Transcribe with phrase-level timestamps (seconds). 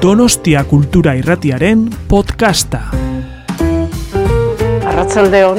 [0.00, 2.78] Donostia Kultura Irratiaren podcasta.
[4.88, 5.58] Arratzaldeon,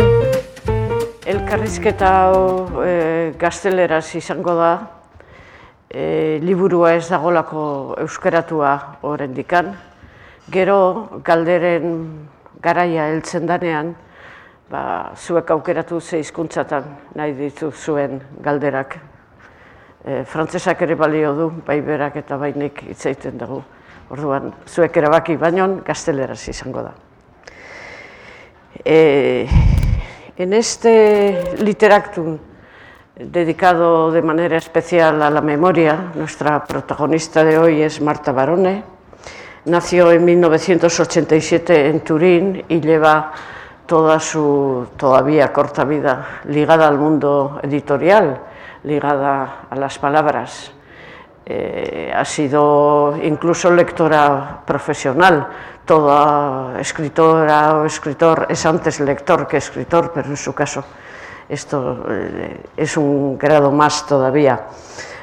[1.30, 2.40] elkarrizketa hau
[2.82, 2.96] e,
[3.38, 4.72] gazteleraz izango da,
[5.94, 7.66] e, liburua ez dagolako
[8.02, 8.72] euskaratua
[9.06, 9.76] horren dikan.
[10.50, 10.78] Gero,
[11.22, 12.00] galderen
[12.66, 13.92] garaia heltzen danean,
[14.74, 18.98] ba, zuek aukeratu ze hizkuntzatan nahi ditu zuen galderak.
[20.02, 23.62] E, frantzesak ere balio du, bai berak eta bainik hitz egiten dugu.
[24.12, 26.90] Orduan, zuek erabaki baino gazteleraz izango da.
[28.84, 29.48] Eh,
[30.36, 32.38] en este literactum
[33.16, 38.84] dedicado de manera especial a la memoria, nuestra protagonista de hoy es Marta Barone.
[39.66, 43.32] Nació en 1987 en Turín y lleva
[43.86, 48.42] toda su todavía corta vida ligada al mundo editorial,
[48.84, 50.74] ligada a las palabras.
[51.44, 55.48] Eh, ha sido incluso lectora profesional.
[55.86, 60.84] Toda escritora o escritor es antes lector que escritor, pero en su caso
[61.50, 64.68] esto eh, es un grado más todavía.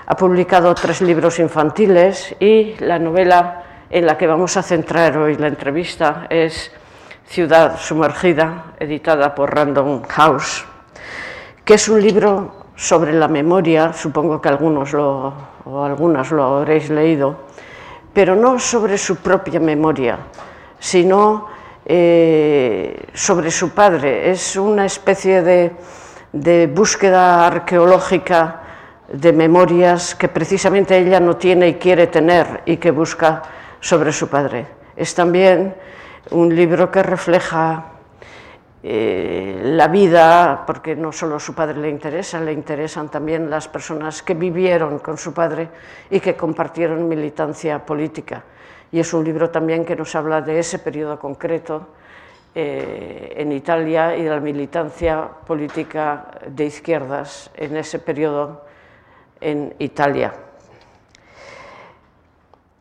[0.07, 5.37] Ha publicado tres libros infantiles y la novela en la que vamos a centrar hoy
[5.37, 6.73] la entrevista es
[7.25, 10.65] Ciudad sumergida, editada por Random House,
[11.65, 16.91] que es un libro sobre la memoria, supongo que algunos lo, o algunas lo habréis
[16.91, 17.37] leído,
[18.13, 20.19] pero no sobre su propia memoria,
[20.79, 21.47] sino
[21.85, 24.31] eh, sobre su padre.
[24.31, 28.63] Es una especie de, búsqueda arqueológica
[29.13, 33.43] de memorias que precisamente ella no tiene y quiere tener y que busca
[33.81, 34.67] sobre su padre.
[34.97, 35.75] Es también
[36.31, 37.85] un libro que refleja
[38.83, 43.69] eh, la vida, porque no solo a su padre le interesa, le interesan también las
[43.69, 45.69] personas que vivieron con su padre
[46.11, 48.43] y que compartieron militancia política.
[48.91, 51.91] Y es un libro también que nos habla de ese periodo concreto
[52.57, 58.65] eh, en Italia y de la militancia política de izquierdas en ese periodo
[59.41, 60.35] en Italia.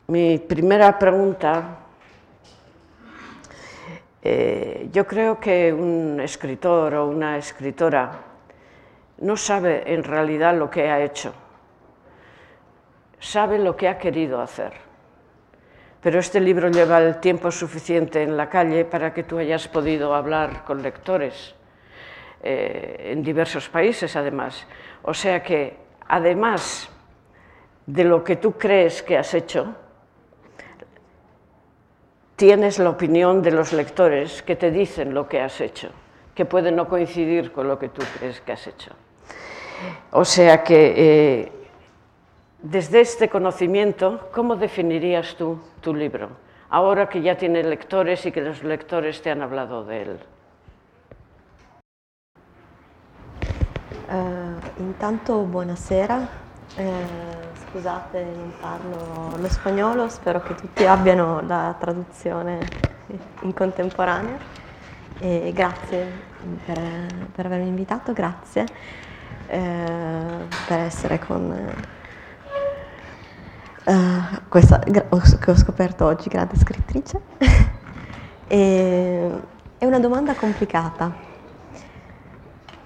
[0.08, 1.78] Mi primera pregunta
[4.30, 8.12] eh, yo creo que un escritor o una escritora
[9.20, 11.34] no sabe en realidad lo que ha hecho,
[13.20, 14.74] sabe lo que ha querido hacer.
[16.02, 20.14] Pero este libro lleva el tiempo suficiente en la calle para que tú hayas podido
[20.14, 21.56] hablar con lectores
[22.44, 24.68] eh, en diversos países, además.
[25.04, 26.90] O sea que, además
[27.86, 29.74] de lo que tú crees que has hecho,
[32.38, 35.90] tienes la opinión de los lectores que te dicen lo que has hecho,
[36.36, 38.92] que pueden no coincidir con lo que tú crees que has hecho.
[40.12, 41.52] O sea que eh,
[42.62, 46.30] desde este conocimiento, ¿cómo definirías tú tu libro?
[46.70, 50.20] Ahora que ya tiene lectores y que los lectores te han hablado de él.
[54.10, 56.30] Uh, intanto buonasera.
[56.78, 62.60] Eh, scusate, non parlo lo spagnolo, spero che tutti abbiano la traduzione
[63.42, 64.38] in contemporanea.
[65.20, 66.12] E grazie
[66.66, 66.80] per,
[67.34, 68.66] per avermi invitato, grazie
[69.48, 71.74] eh, per essere con
[73.84, 77.22] eh, questa che ho scoperto oggi, grande scrittrice.
[78.48, 79.32] e,
[79.78, 81.26] è una domanda complicata.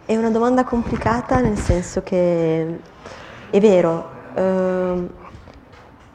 [0.06, 2.80] È una domanda complicata nel senso che
[3.50, 5.10] è vero, Uh,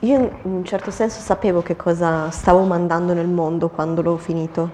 [0.01, 4.71] io in un certo senso sapevo che cosa stavo mandando nel mondo quando l'ho finito.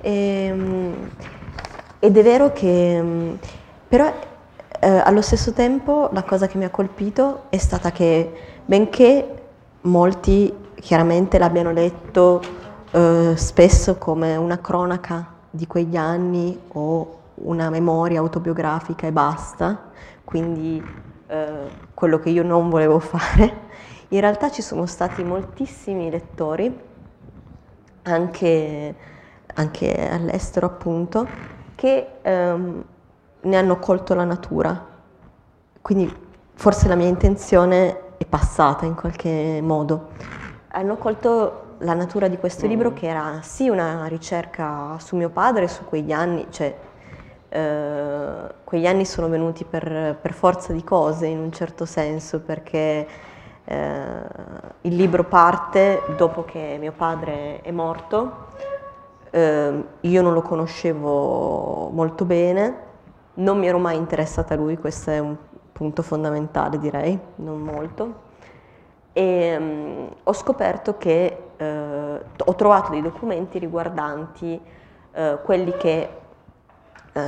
[0.00, 1.10] E, ehm,
[1.98, 3.38] ed è vero che,
[3.88, 4.12] però
[4.80, 8.32] eh, allo stesso tempo la cosa che mi ha colpito è stata che
[8.64, 9.42] benché
[9.82, 12.40] molti chiaramente l'abbiano letto
[12.90, 19.90] eh, spesso come una cronaca di quegli anni o una memoria autobiografica e basta,
[20.24, 20.82] quindi
[21.26, 23.66] eh, quello che io non volevo fare.
[24.08, 26.86] In realtà ci sono stati moltissimi lettori,
[28.02, 28.94] anche,
[29.54, 31.26] anche all'estero appunto,
[31.74, 32.84] che ehm,
[33.40, 34.86] ne hanno colto la natura.
[35.82, 40.08] Quindi forse la mia intenzione è passata in qualche modo.
[40.68, 42.68] Hanno colto la natura di questo mm.
[42.68, 46.74] libro che era sì una ricerca su mio padre, su quegli anni, cioè
[47.48, 53.06] eh, quegli anni sono venuti per, per, forza di cose in un certo senso perché
[53.64, 54.06] eh,
[54.82, 58.46] il libro parte dopo che mio padre è morto,
[59.30, 62.86] eh, io non lo conoscevo molto bene,
[63.34, 65.36] Non mi ero mai interessata a lui, questo è un
[65.72, 68.26] punto fondamentale direi, non molto.
[69.18, 74.60] E um, ho scoperto che eh, ho trovato dei documenti riguardanti
[75.10, 76.08] eh, quelli che
[77.12, 77.20] eh,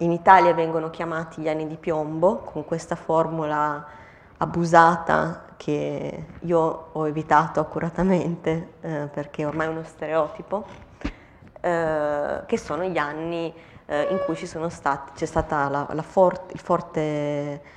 [0.00, 3.86] in Italia vengono chiamati gli anni di piombo, con questa formula
[4.36, 10.66] abusata che io ho evitato accuratamente eh, perché ormai è uno stereotipo,
[11.58, 13.50] eh, che sono gli anni
[13.86, 14.36] eh, in cui
[14.68, 15.54] stati, c'è stato
[16.52, 17.76] il forte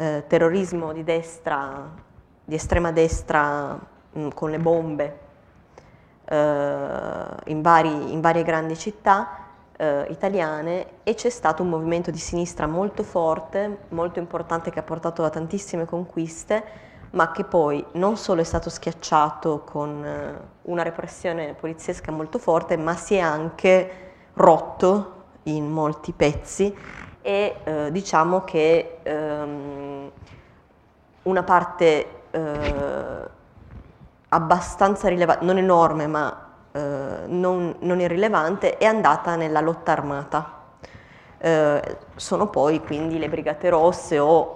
[0.00, 1.90] eh, terrorismo di destra,
[2.42, 3.78] di estrema destra
[4.12, 5.18] mh, con le bombe
[6.24, 9.28] eh, in, vari, in varie grandi città
[9.76, 14.82] eh, italiane e c'è stato un movimento di sinistra molto forte, molto importante che ha
[14.82, 20.82] portato a tantissime conquiste, ma che poi non solo è stato schiacciato con eh, una
[20.82, 23.90] repressione poliziesca molto forte, ma si è anche
[24.32, 26.74] rotto in molti pezzi
[27.22, 29.89] e eh, diciamo che ehm,
[31.22, 33.28] una parte eh,
[34.28, 40.58] abbastanza rilevante, non enorme ma eh, non, non, irrilevante, è andata nella lotta armata.
[41.42, 44.52] Eh, sono poi quindi le Brigate Rosse o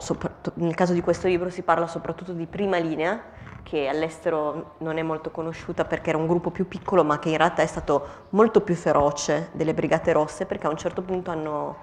[0.54, 3.20] nel caso di questo libro si parla soprattutto di prima linea,
[3.62, 7.38] che all'estero non è molto conosciuta perché era un gruppo più piccolo ma che in
[7.38, 11.76] realtà è stato molto più feroce delle Brigate Rosse perché a un certo punto hanno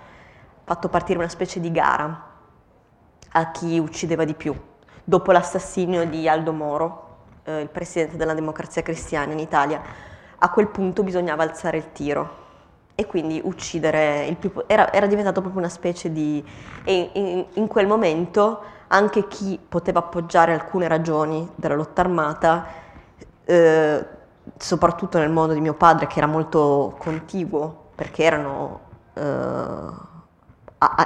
[0.64, 2.30] fatto partire una specie di gara
[3.34, 4.56] a chi uccideva di più.
[5.04, 7.08] Dopo l'assassinio di Aldo Moro,
[7.44, 9.82] eh, il presidente della Democrazia Cristiana in Italia,
[10.38, 12.40] a quel punto bisognava alzare il tiro
[12.96, 14.52] e quindi uccidere il più...
[14.68, 16.44] Era, era diventato proprio una specie di...
[16.84, 22.66] e in, in, quel momento anche chi poteva appoggiare alcune ragioni della lotta armata,
[23.44, 24.06] eh,
[24.58, 28.80] soprattutto nel mondo di mio padre che era molto contiguo, perché erano
[29.14, 29.22] eh,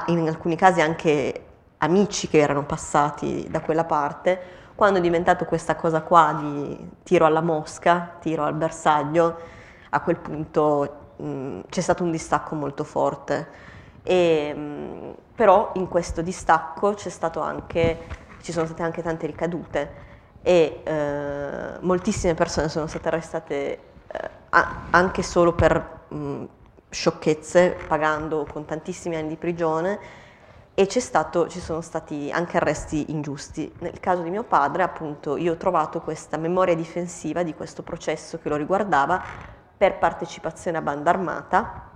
[0.07, 1.44] in alcuni casi anche
[1.79, 7.25] amici che erano passati da quella parte, quando è diventato questa cosa qua di tiro
[7.25, 9.37] alla mosca, tiro al bersaglio,
[9.89, 13.47] a quel punto mh, c'è stato un distacco molto forte.
[14.03, 16.93] E, mh, però in questo distacco
[17.39, 17.99] anche,
[18.41, 20.03] ci sono state anche tante ricadute
[20.41, 23.79] e eh, moltissime persone sono state arrestate
[24.11, 24.29] eh,
[24.91, 26.43] anche solo per mh,
[26.89, 29.99] sciocchezze, pagando con tantissimi anni di prigione
[30.77, 33.73] e stato, ci sono stati anche arresti ingiusti.
[33.79, 38.39] Nel caso di mio padre, appunto, io ho trovato questa memoria difensiva di questo processo
[38.39, 39.23] che lo riguardava
[39.77, 41.91] per partecipazione a banda armata,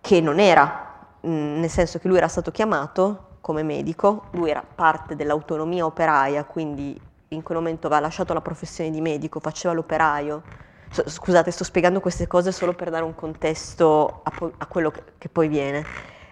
[0.00, 5.14] che non era, nel senso che lui era stato chiamato come medico, lui era parte
[5.14, 10.42] dell'autonomia operaia, quindi in quel momento aveva lasciato la professione di medico, faceva l'operaio.
[10.90, 15.28] Scusate, sto spiegando queste cose solo per dare un contesto a, po- a quello che
[15.28, 15.86] poi viene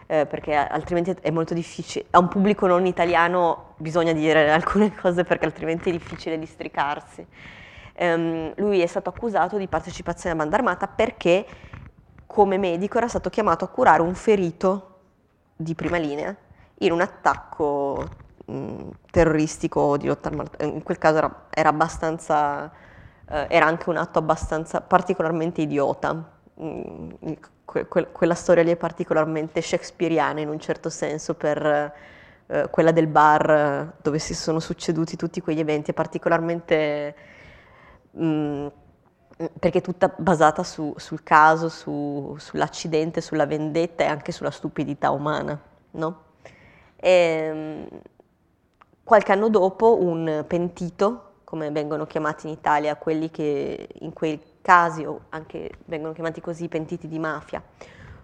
[0.07, 2.07] eh, perché altrimenti è molto difficile.
[2.11, 7.27] A un pubblico non italiano bisogna dire alcune cose perché altrimenti è difficile districarsi.
[7.97, 11.47] Um, lui è stato accusato di partecipazione a banda armata perché
[12.27, 14.91] come medico era stato chiamato a curare un ferito
[15.55, 16.35] di prima linea
[16.79, 18.17] in un attacco
[18.47, 20.65] mh, terroristico di lotta armata.
[20.65, 22.73] In quel caso era, era abbastanza,
[23.29, 26.13] eh, era anche un atto abbastanza particolarmente idiota.
[26.55, 27.09] Mh,
[27.65, 31.93] que- que- quella storia lì è particolarmente shakespeariana in un certo senso per
[32.47, 37.15] eh, quella del bar eh, dove si sono succeduti tutti quegli eventi, è particolarmente...
[38.13, 38.67] Mh, mm,
[39.59, 45.11] perché è tutta basata su, sul caso, su, sull'accidente, sulla vendetta e anche sulla stupidità
[45.11, 45.61] umana,
[45.93, 46.23] no?
[46.97, 47.89] E, ehm,
[49.03, 55.05] qualche anno dopo un pentito, come vengono chiamati in Italia quelli che in quei casi,
[55.05, 57.63] o anche vengono chiamati così pentiti di mafia,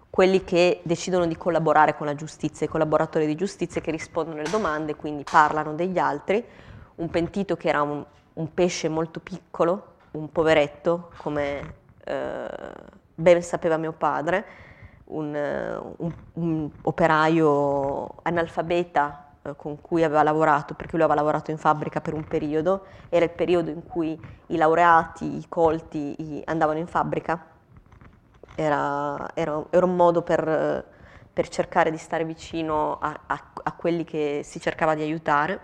[0.09, 4.49] quelli che decidono di collaborare con la giustizia, i collaboratori di giustizia che rispondono alle
[4.49, 6.43] domande, quindi parlano degli altri,
[6.95, 12.47] un pentito che era un, un pesce molto piccolo, un poveretto, come eh,
[13.13, 14.45] ben sapeva mio padre,
[15.05, 15.33] un,
[15.97, 21.99] un, un operaio analfabeta eh, con cui aveva lavorato, perché lui aveva lavorato in fabbrica
[21.99, 26.85] per un periodo, era il periodo in cui i laureati, i colti i, andavano in
[26.85, 27.43] fabbrica,
[28.55, 30.85] era, era, era un modo per,
[31.33, 35.59] per, cercare di stare vicino a, a, a, quelli che si cercava di aiutare.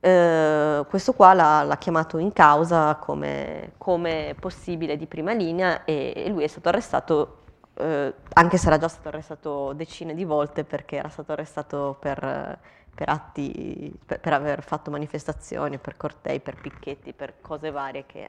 [0.00, 6.12] Eh, questo qua l'ha, l'ha, chiamato in causa come, come possibile di prima linea e,
[6.16, 7.43] e lui è stato arrestato
[7.74, 12.58] eh, anche se era già stato arrestato decine di volte perché era stato arrestato per,
[12.94, 18.28] per atti, per, per, aver fatto manifestazioni, per cortei, per picchetti, per cose varie che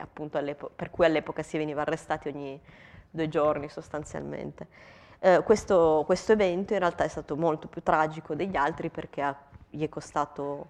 [0.76, 2.60] per cui all'epoca si veniva arrestati ogni
[3.10, 4.68] due giorni sostanzialmente.
[5.20, 9.36] Eh, questo, questo, evento in realtà è stato molto più tragico degli altri perché ha,
[9.70, 10.68] gli è costato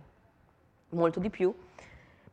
[0.90, 1.54] molto di più,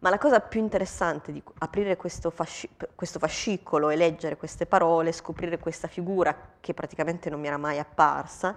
[0.02, 5.12] ma la cosa più interessante di aprire questo, fasci- questo fascicolo e leggere queste parole,
[5.12, 8.56] scoprire questa figura che praticamente non mi era mai apparsa,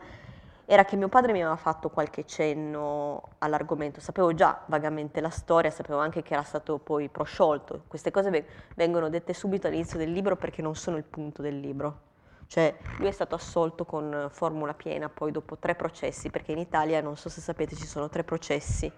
[0.65, 5.69] era che mio padre mi aveva fatto qualche cenno all'argomento, sapevo già vagamente la storia,
[5.69, 10.37] sapevo anche che era stato poi prosciolto, queste cose vengono dette subito all'inizio del libro
[10.37, 11.99] perché non sono il punto del libro.
[12.47, 17.01] Cioè lui è stato assolto con formula piena poi dopo tre processi, perché in Italia,
[17.01, 18.91] non so se sapete, ci sono tre processi.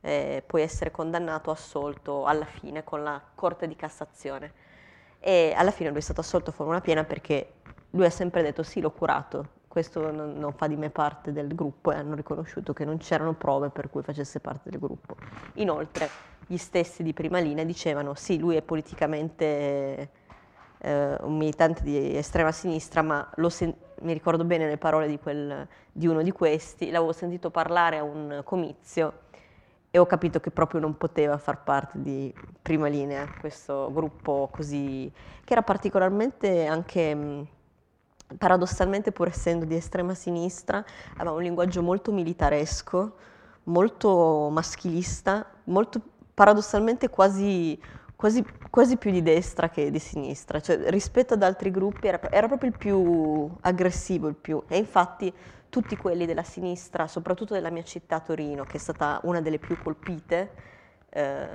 [0.00, 4.52] Eh, puoi essere condannato assolto alla fine con la Corte di Cassazione.
[5.20, 7.54] E alla fine lui è stato assolto a formula piena perché
[7.90, 11.54] lui ha sempre detto sì, l'ho curato, questo non, non, fa di me parte del
[11.54, 15.16] gruppo e hanno riconosciuto che non c'erano prove per cui facesse parte del gruppo.
[15.54, 16.08] Inoltre
[16.46, 20.10] gli stessi di prima linea dicevano sì, lui è politicamente
[20.78, 25.66] eh, un militante di estrema sinistra, ma sen- mi ricordo bene le parole di, quel,
[25.92, 29.26] di uno di questi, l'avevo sentito parlare a un comizio
[29.90, 35.10] e ho capito che proprio non poteva far parte di prima linea, questo gruppo così,
[35.44, 37.46] che era particolarmente anche
[38.36, 40.84] paradossalmente pur essendo di estrema sinistra,
[41.16, 43.14] aveva un linguaggio molto militaresco,
[43.64, 46.00] molto maschilista, molto
[46.34, 47.80] paradossalmente quasi,
[48.14, 50.60] quasi, quasi più di destra che di sinistra.
[50.60, 55.32] Cioè, rispetto ad altri gruppi era, era, proprio il più aggressivo, il più, e infatti
[55.68, 59.76] tutti quelli della sinistra, soprattutto della mia città Torino, che è stata una delle più
[59.82, 60.50] colpite,
[61.10, 61.48] eh,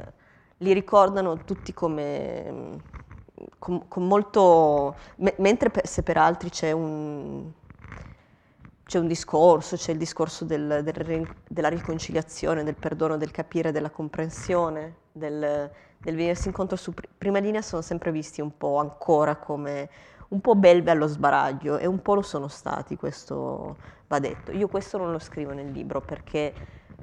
[0.58, 2.82] li ricordano tutti come
[3.60, 4.96] con, con molto...
[5.17, 7.51] Me, mentre per, se per altri c'è un,
[8.86, 13.89] c'è un discorso, c'è il discorso del, del, della riconciliazione, del perdono, del capire, della
[13.89, 19.89] comprensione, del, del venirsi incontro su prima linea sono sempre visti un po' ancora come
[20.34, 24.52] un po' belve allo sbaraglio e un po' lo sono stati, questo va detto.
[24.52, 26.54] Io questo non lo scrivo nel libro perché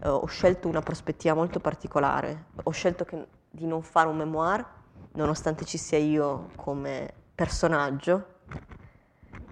[0.02, 4.66] eh, ho scelto una prospettiva molto particolare, ho scelto che, di non fare un memoir
[5.12, 8.26] nonostante ci sia io come personaggio,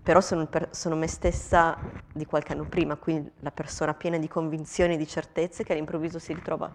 [0.02, 1.78] però sono, per, sono, me stessa
[2.12, 6.18] di qualche anno prima, quindi la persona piena di convinzioni e di certezze che all'improvviso
[6.18, 6.70] si ritrova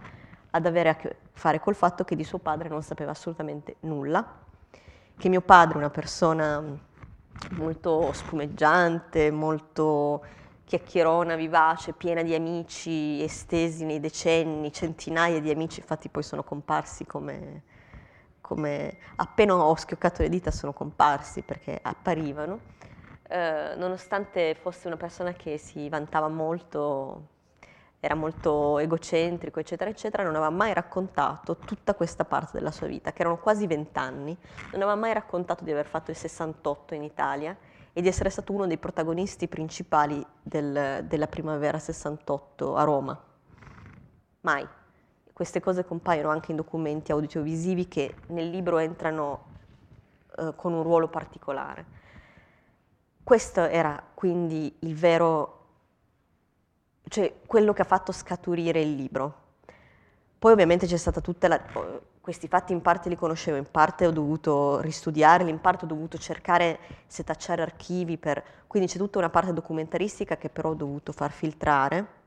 [0.52, 4.42] ad avere a che fare col fatto che di suo padre non sapeva assolutamente nulla,
[5.18, 6.92] che mio padre una persona
[7.50, 10.24] molto spumeggiante, molto
[10.66, 17.06] chiacchierona, vivace, piena di amici estesi nei decenni, centinaia di amici, infatti poi sono comparsi
[17.06, 17.63] come
[18.44, 22.60] come appena ho schioccato le dita sono comparsi perché apparivano,
[23.30, 27.30] eh, nonostante fosse una persona che si vantava molto,
[28.06, 33.14] era molto egocentrico, eccetera, eccetera, non aveva mai raccontato tutta questa parte della sua vita,
[33.14, 34.38] che erano quasi vent'anni,
[34.72, 37.56] non aveva mai raccontato di aver fatto il 68 in Italia
[37.94, 43.24] e di essere stato uno dei protagonisti principali del, della primavera 68 a Roma.
[44.42, 44.68] Mai
[45.34, 49.46] queste cose compaiono anche in documenti audiovisivi che nel libro entrano
[50.38, 52.02] eh, con un ruolo particolare.
[53.24, 55.62] Questo era quindi il vero,
[57.13, 59.41] cioè quello che ha fatto scaturire il libro.
[60.39, 61.62] Poi ovviamente c'è stata tutta la...
[62.20, 66.17] Questi fatti in parte li conoscevo, in parte ho dovuto ristudiarli, in parte ho dovuto
[66.17, 68.43] cercare, setacciare archivi, per...
[68.65, 72.22] quindi c'è tutta una parte documentaristica che però ho dovuto far filtrare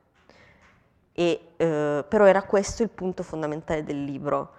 [1.12, 4.52] e, eh, però era questo il punto fondamentale del libro.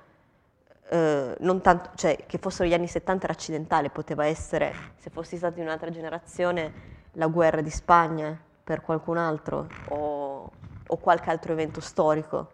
[0.90, 5.60] Eh, tanto, cioè, che fossero gli anni 70 era accidentale, poteva essere, se fossi stato
[5.60, 9.96] in un'altra generazione, la guerra di Spagna per qualcun altro o,
[10.88, 12.52] o qualche altro evento storico.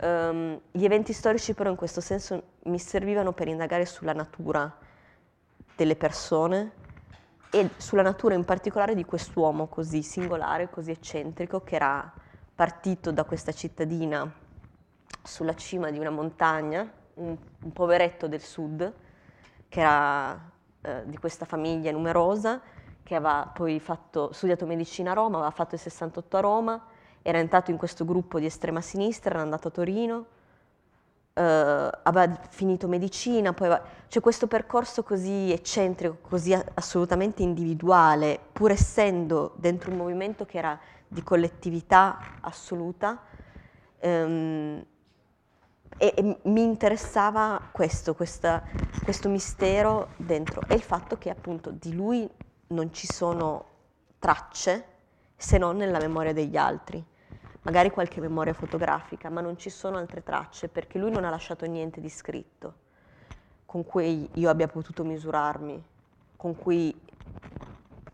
[0.00, 4.76] Um, gli eventi storici però in questo senso mi servivano per indagare sulla natura
[5.76, 6.72] delle persone
[7.50, 12.12] e sulla natura in particolare di quest'uomo così singolare, così eccentrico che era
[12.54, 14.30] partito da questa cittadina
[15.22, 18.92] sulla cima di una montagna, un, un poveretto del sud,
[19.68, 20.50] che era
[20.82, 22.60] eh, di questa famiglia numerosa,
[23.02, 26.86] che aveva poi fatto, studiato medicina a Roma, aveva fatto il 68 a Roma,
[27.26, 30.26] era entrato in questo gruppo di estrema sinistra, era andato a Torino,
[31.32, 31.42] eh,
[32.02, 39.54] aveva finito medicina, poi aveva, cioè questo percorso così eccentrico, così assolutamente individuale, pur essendo
[39.56, 40.78] dentro un movimento che era
[41.08, 43.22] di collettività assoluta
[44.00, 44.84] ehm,
[45.96, 48.62] e, e, mi interessava questo, questa,
[49.02, 52.28] questo mistero dentro e il fatto che appunto di lui
[52.66, 53.64] non ci sono
[54.18, 54.92] tracce
[55.36, 57.04] se non nella memoria degli altri,
[57.64, 61.66] magari qualche memoria fotografica, ma non ci sono altre tracce perché lui non ha lasciato
[61.66, 62.82] niente di scritto
[63.66, 65.92] con cui io abbia potuto misurarmi
[66.44, 66.94] con cui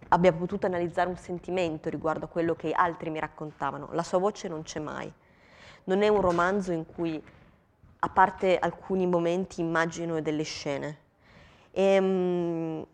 [0.09, 3.89] abbia potuto analizzare un sentimento riguardo a quello che altri mi raccontavano.
[3.91, 5.13] La sua voce non c'è mai.
[5.85, 7.21] Non è un romanzo in cui,
[7.99, 10.99] a parte alcuni momenti, immagino delle scene.
[11.73, 12.87] E, ehm,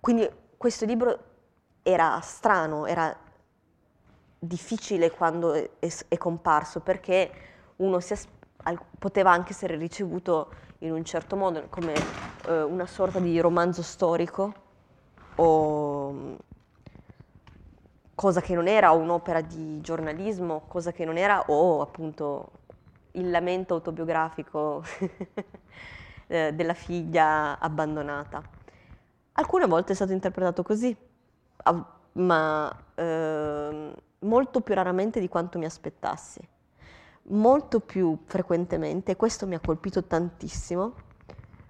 [0.00, 1.24] quindi questo libro
[1.82, 3.16] era strano, era
[4.38, 5.68] difficile quando è,
[6.08, 7.30] è comparso perché
[7.76, 8.14] uno si,
[8.98, 11.94] poteva anche essere ricevuto in un certo modo come
[12.46, 14.66] eh, una sorta di romanzo storico
[15.36, 16.36] o
[18.14, 22.50] cosa che non era un'opera di giornalismo, cosa che non era o appunto
[23.12, 24.82] il lamento autobiografico
[26.26, 28.42] eh, della figlia abbandonata.
[29.32, 30.96] Alcune volte è stato interpretato così,
[32.12, 36.40] ma eh, molto più raramente di quanto mi aspettassi.
[37.30, 40.94] Molto più frequentemente, e questo mi ha colpito tantissimo,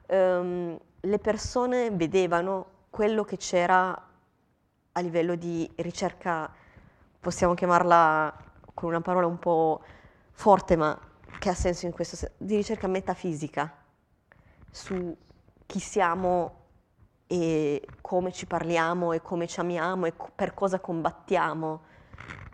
[0.06, 4.02] ehm, le persone vedevano quello che c'era
[4.92, 6.50] a livello di ricerca,
[7.20, 8.34] possiamo chiamarla
[8.74, 9.82] con una parola un po'
[10.32, 10.98] forte, ma
[11.38, 13.72] che ha senso in questo senso, di ricerca metafisica
[14.70, 15.16] su
[15.66, 16.54] chi siamo
[17.26, 21.82] e come ci parliamo e come ci amiamo e per cosa combattiamo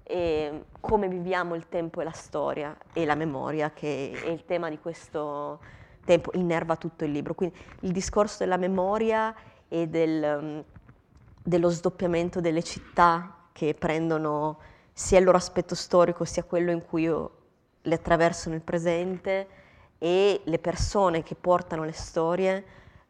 [0.07, 4.69] e come viviamo il tempo e la storia e la memoria che è il tema
[4.69, 5.59] di questo
[6.05, 7.35] tempo, innerva tutto il libro.
[7.35, 9.35] Quindi il discorso della memoria
[9.67, 10.61] e del, mm,
[11.43, 14.59] dello sdoppiamento delle città che prendono
[14.93, 17.31] sia il loro aspetto storico sia quello in cui io
[17.83, 19.49] le attraverso nel presente
[19.99, 22.65] e le persone che portano le storie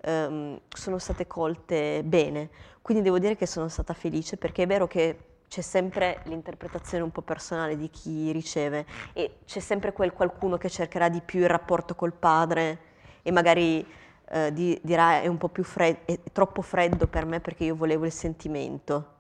[0.07, 2.51] um, sono state colte bene.
[2.83, 7.11] Quindi devo dire che sono stata felice perché è vero che c'è sempre l'interpretazione un
[7.11, 11.49] po' personale di chi riceve e c'è sempre quel qualcuno che cercherà di più il
[11.49, 12.79] rapporto col padre
[13.23, 13.87] e magari
[14.31, 17.77] eh, di, dirà è un po' più freddo, è troppo freddo per me perché io
[17.77, 19.13] volevo il sentimento.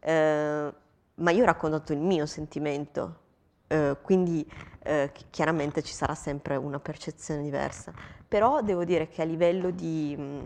[0.00, 0.72] Eh,
[1.14, 3.20] ma io ho raccontato il mio sentimento,
[3.66, 4.48] eh, quindi
[4.80, 7.92] eh, chiaramente ci sarà sempre una percezione diversa.
[8.26, 10.44] Però devo dire che a livello di mh, mm,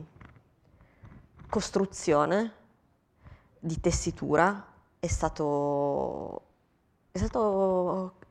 [1.48, 2.52] costruzione,
[3.58, 4.71] di tessitura,
[5.04, 6.42] è stato,
[7.10, 7.18] è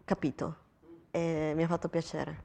[0.05, 0.55] capito
[1.11, 2.43] e ha fatto piacere.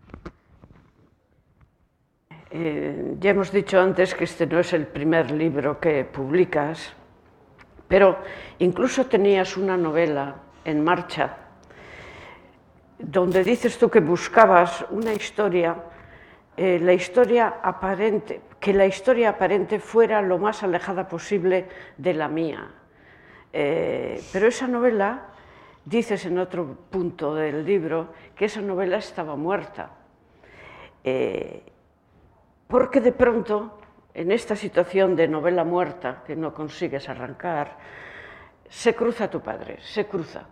[2.51, 6.93] Eh, ya hemos dicho antes que este no es el primer libro que publicas,
[7.87, 8.19] pero
[8.59, 11.37] incluso tenías una novela en marcha
[12.99, 15.77] donde dices tú que buscabas una historia,
[16.57, 22.27] eh, la historia aparente, que la historia aparente fuera lo más alejada posible de la
[22.27, 22.73] mía.
[23.53, 25.29] Eh, pero esa novela,
[25.85, 29.91] dices en otro punto del libro, que esa novela estaba muerta.
[31.05, 31.63] Eh,
[32.67, 33.79] porque de pronto,
[34.13, 37.79] en esta situación de novela muerta que no consigues arrancar,
[38.69, 40.47] se cruza tu padre, se cruza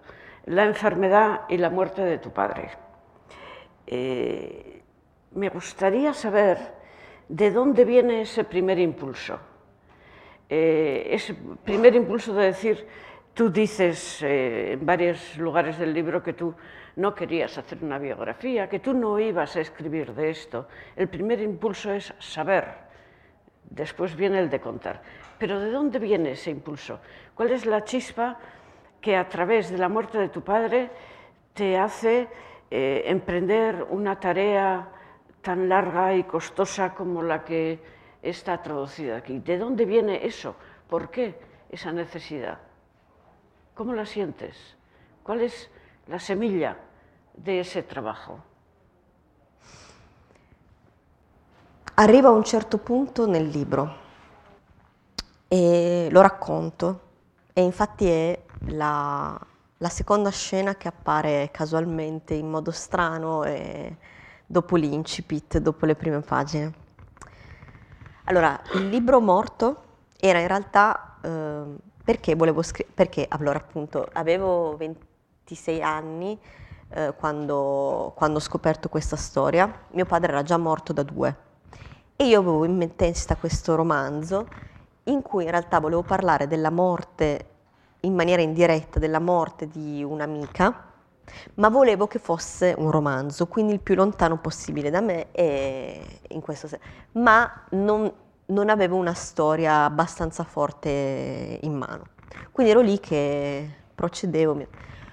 [0.46, 2.70] la enfermedad y la muerte de tu padre.
[3.86, 4.82] Eh,
[5.32, 6.58] me gustaría saber
[7.28, 9.38] de dónde viene ese primer impulso.
[10.48, 12.86] Eh, ese primer impulso de decir,
[13.32, 16.54] tú dices eh, en varios lugares del libro que tú
[16.96, 20.68] no querías hacer una biografía, que tú no ibas a escribir de esto.
[20.94, 22.64] El primer impulso es saber,
[23.68, 25.02] después viene el de contar.
[25.38, 27.00] Pero ¿de dónde viene ese impulso?
[27.34, 28.38] ¿Cuál es la chispa
[29.00, 30.90] que a través de la muerte de tu padre
[31.52, 32.28] te hace
[32.70, 34.88] eh, emprender una tarea
[35.42, 37.78] tan larga y costosa como la que
[38.24, 39.38] está traducida aquí?
[39.38, 40.56] ¿De dónde viene eso?
[40.88, 41.38] ¿Por qué
[41.70, 42.58] esa necesidad?
[43.74, 44.56] ¿Cómo la sientes?
[45.22, 45.70] ¿Cuál es
[46.06, 46.76] la semilla
[47.34, 48.38] de ese trabajo?
[51.96, 54.02] Arriva a un certo punto nel libro
[55.46, 57.00] e lo racconto
[57.52, 59.38] e infatti è la,
[59.78, 63.44] la seconda scena che appare casualmente in modo strano
[64.46, 66.83] dopo l'incipit, dopo le prime pagine.
[68.24, 69.82] Allora, il libro morto
[70.18, 71.62] era in realtà eh,
[72.04, 75.12] perché volevo scrivere, perché allora appunto avevo 20
[75.44, 76.38] 26 anni
[76.88, 79.70] eh, quando, quando ho scoperto questa storia.
[79.90, 81.36] Mio padre era già morto da due
[82.16, 84.48] e io avevo in testa questo romanzo
[85.04, 87.48] in cui in realtà volevo parlare della morte
[88.00, 90.92] in maniera indiretta, della morte di un'amica,
[91.54, 95.28] ma volevo che fosse un romanzo, quindi il più lontano possibile da me
[96.28, 96.84] in questo senso.
[97.12, 98.12] Ma non,
[98.46, 102.04] non avevo una storia abbastanza forte in mano.
[102.52, 104.66] Quindi ero lì che procedevo.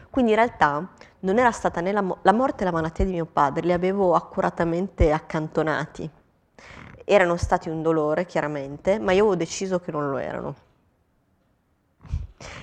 [0.10, 0.88] Quindi in realtà
[1.19, 4.13] non era stata né la, la morte e la malattia di mio padre, li avevo
[4.15, 6.10] accuratamente accantonati.
[7.06, 10.56] Erano stati un dolore, chiaramente, ma io avevo deciso che non lo erano.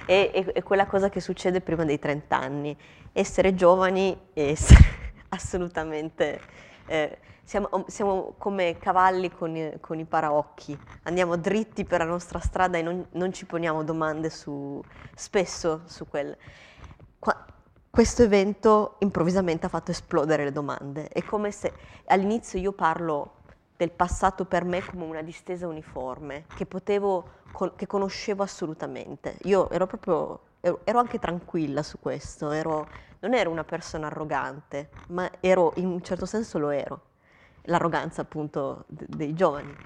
[0.06, 2.76] E, e, e quella cosa che succede prima dei 30 anni,
[3.12, 4.84] essere giovani e essere
[5.30, 6.40] assolutamente...
[6.86, 12.76] Eh, siamo, siamo, come cavalli con con i, paraocchi, andiamo dritti per la nostra strada
[12.76, 14.82] e non, non ci poniamo domande su,
[15.14, 16.36] spesso su quel...
[17.18, 17.46] Qua,
[17.88, 21.08] questo evento improvvisamente ha fatto esplodere le domande.
[21.08, 21.72] È come se
[22.08, 23.36] all'inizio io parlo
[23.78, 27.28] del passato per me come una distesa uniforme, che potevo,
[27.76, 29.36] che conoscevo assolutamente.
[29.42, 35.30] Io ero proprio, ero anche tranquilla su questo, ero, non ero una persona arrogante, ma
[35.40, 37.02] ero, in un certo senso lo ero
[37.68, 39.76] l'arroganza appunto d- dei giovani.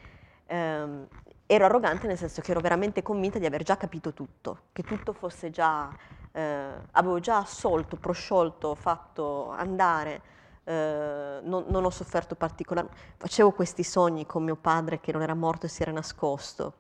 [0.48, 1.06] Um,
[1.46, 5.12] ero arrogante nel senso che ero veramente convinta di aver già capito tutto, che tutto
[5.12, 5.94] fosse già,
[6.32, 10.22] eh, avevo già assolto, prosciolto, fatto andare,
[10.64, 15.34] eh, non, non, ho sofferto particolarmente, facevo questi sogni con mio padre che non era
[15.34, 16.74] morto e si era nascosto,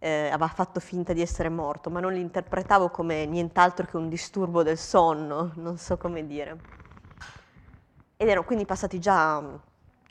[0.00, 4.08] eh, aveva fatto finta di essere morto, ma non li interpretavo come nient'altro che un
[4.08, 6.58] disturbo del sonno, non so come dire.
[8.16, 9.42] Ed erano quindi passati già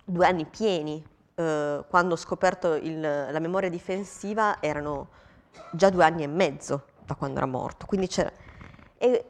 [0.03, 5.09] due anni pieni, eh, quando ho scoperto il, la memoria difensiva erano
[5.71, 7.85] già due anni e mezzo da quando era morto.
[7.85, 8.31] Quindi c'era...
[8.97, 9.25] E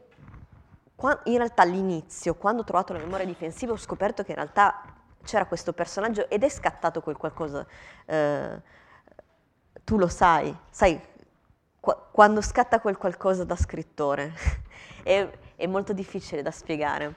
[1.23, 4.83] in realtà all'inizio, quando ho trovato la memoria difensiva, ho scoperto che in realtà
[5.23, 7.65] c'era questo personaggio ed è scattato quel qualcosa.
[8.05, 8.77] Eh,
[9.89, 11.01] tu lo sai, sai,
[11.79, 14.33] qu- quando scatta quel qualcosa da scrittore
[15.01, 17.15] è, è molto difficile da spiegare.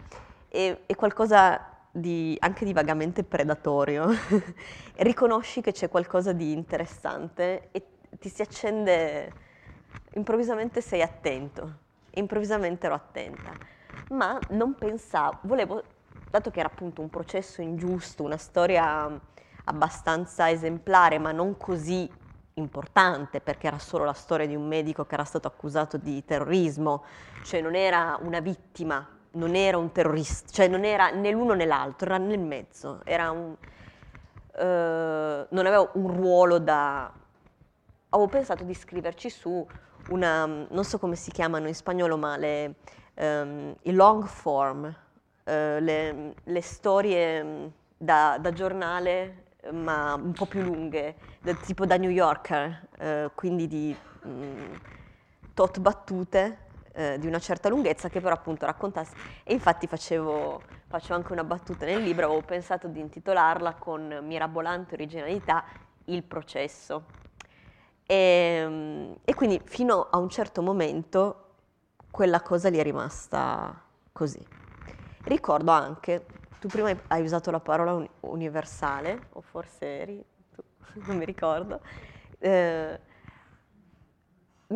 [0.48, 4.08] È, è qualcosa di, anche di vagamente predatorio,
[4.96, 7.84] riconosci che c'è qualcosa di interessante e
[8.18, 9.34] ti si accende,
[10.14, 11.80] improvvisamente sei attento,
[12.12, 13.54] improvvisamente ero attenta,
[14.06, 15.82] ma non pensavo, volevo,
[16.30, 19.20] dato che era appunto un processo ingiusto, una storia
[19.64, 22.20] abbastanza esemplare, ma non così
[22.54, 27.04] importante perché era solo la storia di un medico che era stato accusato di terrorismo,
[27.44, 31.64] cioè non era una vittima non era un terrorista, cioè non era né l'uno né
[31.64, 37.10] l'altro, era nel mezzo, era un, uh, non aveva un ruolo da...
[38.10, 39.66] Avevo pensato di scriverci su
[40.08, 42.74] una, non so come si chiamano in spagnolo, ma le,
[43.14, 44.94] um, i long form, uh,
[45.44, 51.96] le, le, storie mm, da, da, giornale, ma un po' più lunghe, del tipo da
[51.96, 54.78] New Yorker, uh, quindi di um,
[55.54, 61.14] tot battute eh, di una certa lunghezza che però appunto raccontasse e infatti facevo, facevo
[61.14, 65.64] anche una battuta nel libro, avevo pensato di intitolarla con mirabolante originalità
[66.06, 67.04] Il processo.
[68.04, 71.36] E, ehm, e quindi fino a un certo momento
[72.10, 73.80] quella cosa lì è rimasta
[74.12, 74.44] così.
[75.24, 76.26] Ricordo anche,
[76.62, 80.62] tu prima hai usato la parola uni- universale, o forse eri tu,
[81.06, 81.80] non mi ricordo,
[82.38, 83.00] eh,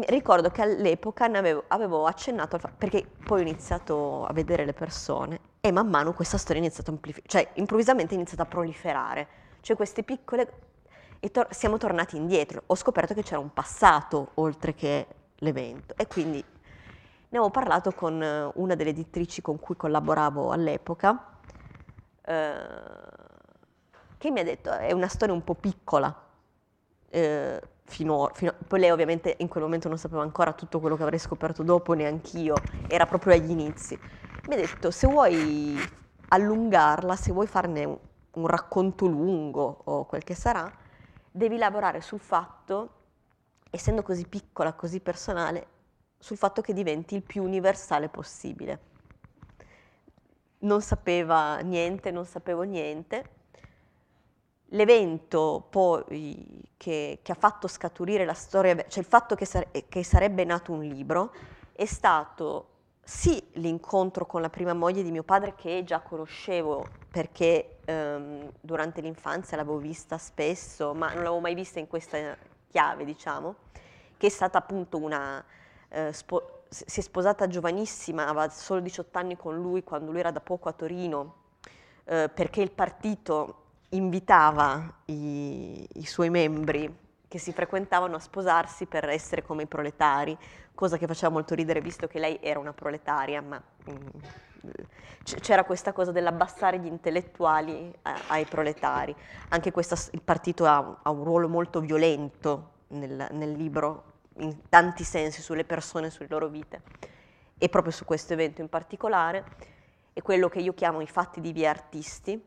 [0.09, 5.38] ricordo che all'epoca ne avevo, avevo accennato, perché poi ho iniziato a vedere le persone
[5.61, 9.29] e man mano questa storia è iniziata a amplificare, cioè improvvisamente è iniziata a proliferare,
[9.61, 10.53] cioè queste piccole,
[11.20, 15.94] e tor- siamo tornati indietro, ho scoperto che c'era un passato oltre che l'evento.
[15.96, 16.38] E quindi
[17.29, 21.36] ne avevo parlato con una delle editrici con cui collaboravo all'epoca,
[22.27, 22.55] eh,
[24.19, 26.15] che mi ha detto è una storia un po' piccola,
[27.09, 31.03] eh, fino, fino, poi lei ovviamente in quel momento non sapeva ancora tutto quello che
[31.03, 32.55] avrei scoperto dopo, neanch'io,
[32.89, 33.99] era proprio agli inizi.
[34.47, 35.77] Mi ha detto, se vuoi
[36.29, 37.99] allungarla, se vuoi farne un,
[38.33, 40.71] un racconto lungo o quel che sarà,
[41.31, 42.91] devi lavorare sul fatto,
[43.71, 45.67] essendo così piccola, così personale,
[46.19, 48.95] sul fatto che diventi il più universale possibile.
[50.59, 53.35] Non sapeva niente, non sapevo niente,
[54.71, 60.03] L'evento poi che, che, ha fatto scaturire la storia, cioè il fatto che, sare- che
[60.03, 61.33] sarebbe nato un libro,
[61.73, 67.77] è stato sì l'incontro con la prima moglie di mio padre che già conoscevo perché
[67.85, 72.37] ehm, durante l'infanzia l'avevo vista spesso, ma non l'avevo mai vista in questa
[72.69, 73.55] chiave, diciamo,
[74.16, 75.45] che è stata appunto una...
[75.88, 80.31] Eh, spo- si è sposata giovanissima, aveva solo 18 anni con lui quando lui era
[80.31, 81.35] da poco a Torino,
[82.05, 89.09] eh, perché il partito invitava i, i suoi membri che si frequentavano a sposarsi per
[89.09, 90.37] essere come i proletari,
[90.75, 94.07] cosa che faceva molto ridere visto che lei era una proletaria, ma mm,
[95.25, 97.93] c'era questa cosa dell'abbassare gli intellettuali
[98.29, 99.15] ai proletari.
[99.49, 105.05] Anche questa, il partito ha, ha, un ruolo molto violento nel, nel, libro, in tanti
[105.05, 106.83] sensi, sulle persone, sulle loro vite.
[107.59, 109.44] E proprio su questo evento in particolare,
[110.12, 112.42] è quello che io chiamo i fatti di via artisti,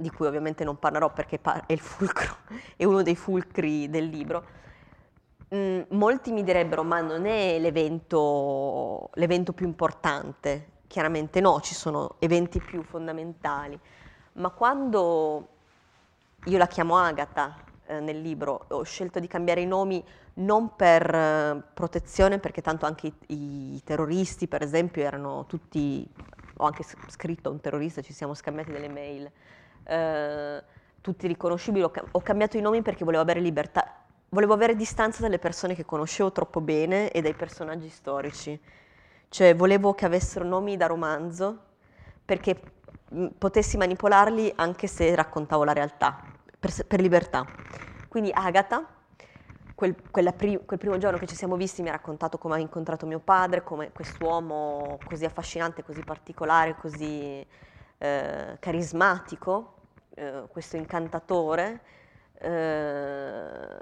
[0.00, 2.36] di cui ovviamente non parlerò perché è, fulcro,
[2.76, 4.46] è uno dei fulcri del libro,
[5.54, 12.16] mm, molti mi direbbero ma non è l'evento, l'evento più importante, chiaramente no, ci sono
[12.20, 13.78] eventi più fondamentali,
[14.34, 15.48] ma quando
[16.44, 21.14] io la chiamo Agata eh, nel libro, ho scelto di cambiare i nomi non per
[21.14, 26.06] eh, protezione, perché tanto anche i, i, terroristi, per esempio, erano tutti,
[26.58, 29.30] ho anche scritto a un terrorista, ci siamo scambiati delle mail,
[29.84, 30.62] eh,
[31.00, 35.38] tutti riconoscibili, ho, ho, cambiato i nomi perché volevo avere libertà, volevo avere distanza dalle
[35.38, 38.60] persone che conoscevo troppo bene e dai personaggi storici,
[39.30, 41.58] cioè volevo che avessero nomi da romanzo
[42.24, 42.60] perché
[43.38, 46.20] potessi manipolarli anche se raccontavo la realtà,
[46.58, 47.46] per, per libertà.
[48.08, 48.86] Quindi Agatha,
[49.74, 49.94] quel,
[50.34, 53.20] pri- quel, primo giorno che ci siamo visti mi ha raccontato come ha incontrato mio
[53.20, 57.46] padre, come quest'uomo così affascinante, così particolare, così
[57.98, 59.74] eh, carismatico,
[60.14, 61.80] eh, questo incantatore,
[62.40, 63.78] eh,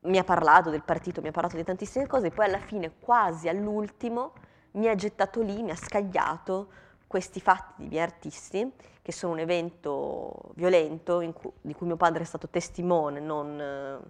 [0.00, 2.92] mi ha parlato del partito, mi ha parlato di tantissime cose e poi alla fine,
[2.98, 4.32] quasi all'ultimo,
[4.72, 6.68] mi ha gettato lì, mi ha scagliato
[7.06, 8.70] questi fatti di miei artisti,
[9.08, 14.02] che sono un evento violento cui, di cui mio padre è stato testimone, non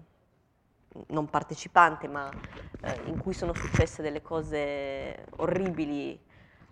[1.11, 2.29] non partecipante, ma
[2.81, 6.19] eh, in cui sono successe delle cose orribili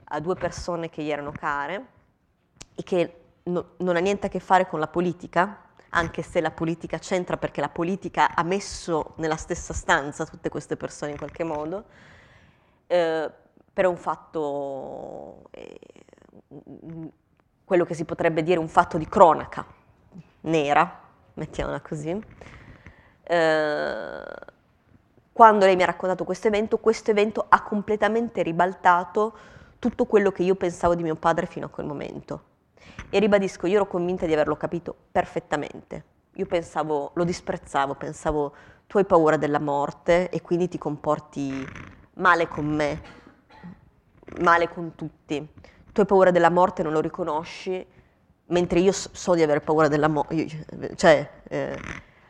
[0.07, 1.87] a due persone che gli erano care
[2.75, 6.51] e che no, non ha niente a che fare con la politica, anche se la
[6.51, 11.45] politica c'entra perché la politica ha messo nella stessa stanza tutte queste persone in qualche
[11.45, 11.85] modo,
[12.89, 13.31] eh,
[13.73, 15.79] però un fatto, eh,
[17.67, 19.67] quello che si potrebbe dire un fatto di cronaca
[20.43, 21.01] nera,
[21.35, 22.17] mettiamola così,
[23.25, 24.23] eh,
[25.33, 29.37] quando lei mi ha raccontato questo evento, questo evento ha completamente ribaltato
[29.81, 32.45] tutto quello che io pensavo di mio padre fino a quel momento.
[33.11, 36.05] E ribadisco, io ero convinta di averlo capito perfettamente.
[36.35, 38.55] Io pensavo, lo disprezzavo, pensavo
[38.87, 41.67] tu hai paura della morte e quindi ti comporti
[42.15, 43.03] male con me,
[44.41, 45.47] male con tutti.
[45.97, 47.87] Tu hai paura della morte e non lo riconosci,
[48.49, 50.95] mentre io so di avere paura della morte.
[50.95, 51.81] Cioè, eh,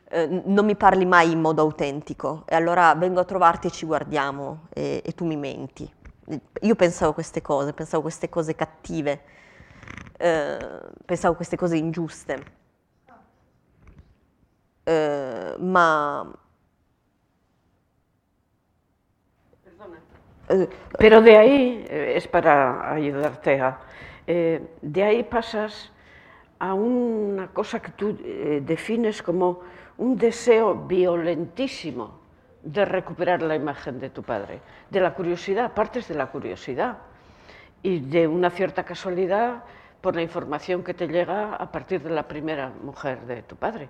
[0.04, 3.84] eh, non mi parli mai in modo autentico e allora vengo a trovarti e ci
[3.84, 5.92] guardiamo e, e tu mi menti.
[6.60, 9.20] Io pensavo queste cose, pensavo queste cose cattive,
[10.16, 12.44] eh, pensavo queste cose ingiuste,
[14.84, 16.38] eh, ma...
[20.98, 23.80] Pero de ahí, eh, es para ayudarte a,
[24.26, 25.92] eh, de ahí pasas
[26.58, 29.60] a una cosa que tú eh, defines como
[29.98, 32.20] un deseo violentísimo
[32.62, 36.98] de recuperar la imagen de tu padre, de la curiosidad, partes de la curiosidad
[37.82, 39.64] y de una cierta casualidad
[40.00, 43.88] por la información que te llega a partir de la primera mujer de tu padre.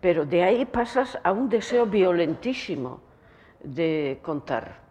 [0.00, 3.00] Pero de ahí pasas a un deseo violentísimo
[3.62, 4.81] de contar,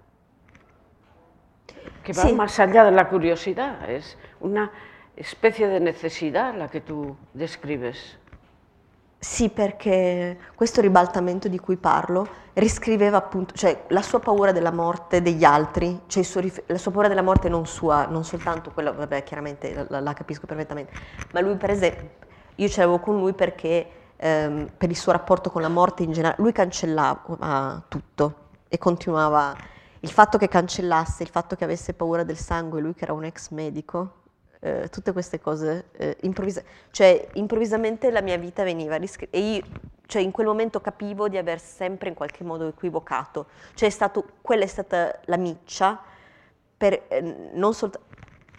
[2.04, 2.34] que va sí.
[2.34, 4.72] más allá de la curiosidad, es una
[5.16, 8.18] especie de necesidad la que tú describes.
[9.20, 15.22] Sì, perché questo ribaltamento di cui parlo riscriveva appunto, cioè la sua paura della morte
[15.22, 19.24] degli altri, cioè suo, la sua paura della morte non sua, non soltanto quella, vabbè
[19.24, 20.92] chiaramente la, la capisco perfettamente,
[21.34, 22.10] ma lui per esempio,
[22.56, 26.12] io ce l'avevo con lui perché ehm, per il suo rapporto con la morte in
[26.12, 28.36] generale, lui cancellava tutto
[28.68, 29.56] e continuava,
[30.02, 33.24] il fatto che cancellasse, il fatto che avesse paura del sangue, lui che era un
[33.24, 34.20] ex medico,
[34.60, 39.64] eh, tutte queste cose eh, improvvisa- cioè improvvisamente la mia vita veniva riscritta e io
[40.12, 44.26] cioè, in quel momento capivo di aver sempre in qualche modo equivocato, cioè è stato,
[44.42, 46.02] quella è stata la miccia
[46.76, 47.22] per, eh,
[47.54, 48.08] non soltanto,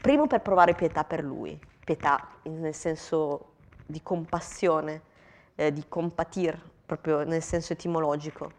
[0.00, 3.50] primo per provare pietà per lui, pietà nel senso
[3.85, 5.02] di compassione,
[5.55, 8.52] eh, di compatir, proprio nel senso etimologico,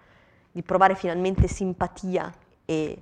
[0.52, 2.32] di provare finalmente simpatia
[2.66, 2.98] e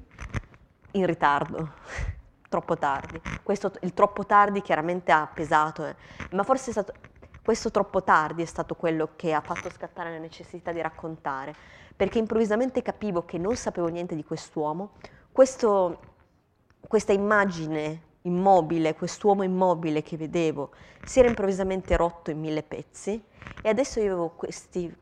[0.92, 1.74] in ritardo
[2.50, 3.22] troppo tardi.
[3.44, 5.96] Questo, il troppo tardi chiaramente ha pesato, eh.
[6.32, 6.94] ma forse stato,
[7.44, 11.56] questo troppo tardi è stato quello che ha fatto scattare la necessità di raccontare,
[11.96, 14.92] perché improvvisamente capivo che non sapevo niente di quest'uomo,
[15.32, 16.00] questo,
[16.88, 20.72] questa immagine immobile, quest'uomo immobile che vedevo,
[21.04, 23.22] si era improvvisamente rotto in mille pezzi
[23.62, 24.94] e adesso io avevo questi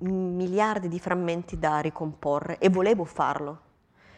[0.00, 3.60] miliardi di frammenti da ricomporre e volevo farlo.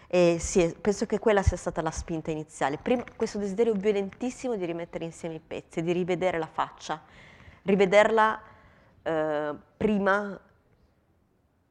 [0.09, 2.79] E sì, penso che quella sia stata la spinta iniziale.
[2.79, 7.03] Prima, questo desiderio violentissimo di rimettere insieme i pezzi, di rivedere la faccia,
[7.63, 8.41] rivederla
[9.03, 10.41] eh, prima,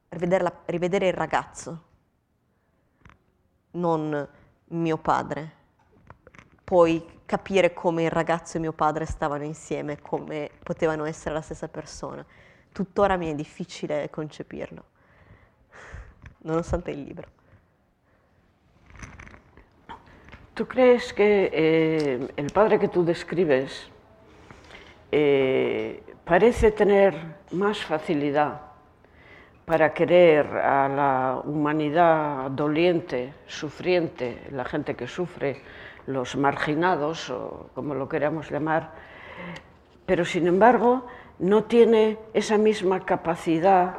[0.08, 1.82] rivederla, rivedere il ragazzo,
[3.72, 4.28] non
[4.68, 5.54] mio padre.
[6.64, 11.68] poi capire come il ragazzo e mio padre stavano insieme, come potevano essere la stessa
[11.68, 12.26] persona.
[12.72, 14.84] Tuttora mi è difficile concepirlo,
[16.38, 17.28] nonostante il libro.
[20.56, 23.90] ¿Tú crees que eh, el padre que tú describes
[25.12, 27.12] eh, parece tener
[27.50, 28.62] más facilidad
[29.66, 35.60] para querer a la humanidad doliente, sufriente, la gente que sufre,
[36.06, 38.92] los marginados, o como lo queramos llamar,
[40.06, 41.04] pero sin embargo
[41.38, 43.96] no tiene esa misma capacidad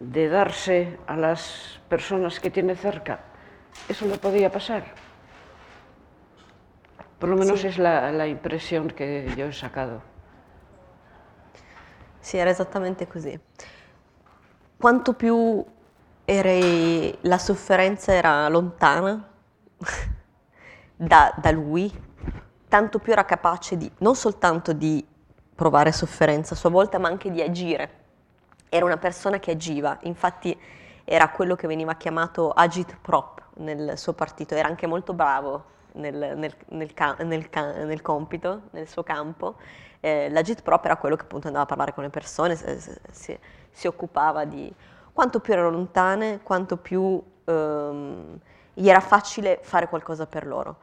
[0.00, 3.20] de darse a las personas que tiene cerca.
[3.88, 5.03] Eso le podía pasar.
[7.24, 7.68] Por lo menos Sì.
[7.68, 10.02] es la, la impresión que yo he sacado.
[12.20, 13.40] Sì, era esattamente così.
[14.76, 15.64] Quanto più
[16.26, 19.26] eri- la sofferenza era lontana
[20.96, 21.90] da, da lui,
[22.68, 25.02] tanto più era capace di, non soltanto di
[25.54, 27.90] provare sofferenza a sua volta, ma anche di agire.
[28.68, 30.54] Era una persona che agiva, infatti
[31.04, 36.14] era quello che veniva chiamato agit prop nel suo partito, era anche molto bravo nel,
[36.36, 36.94] nel- nel
[37.86, 39.56] nel compito, nel suo campo.
[40.00, 43.38] Eh, l'agit prop era quello che appunto andava a parlare con le persone, si,
[43.70, 44.72] si- occupava di
[45.12, 48.38] quanto più erano lontane, quanto più ehm,
[48.74, 50.76] gli era facile fare qualcosa per loro.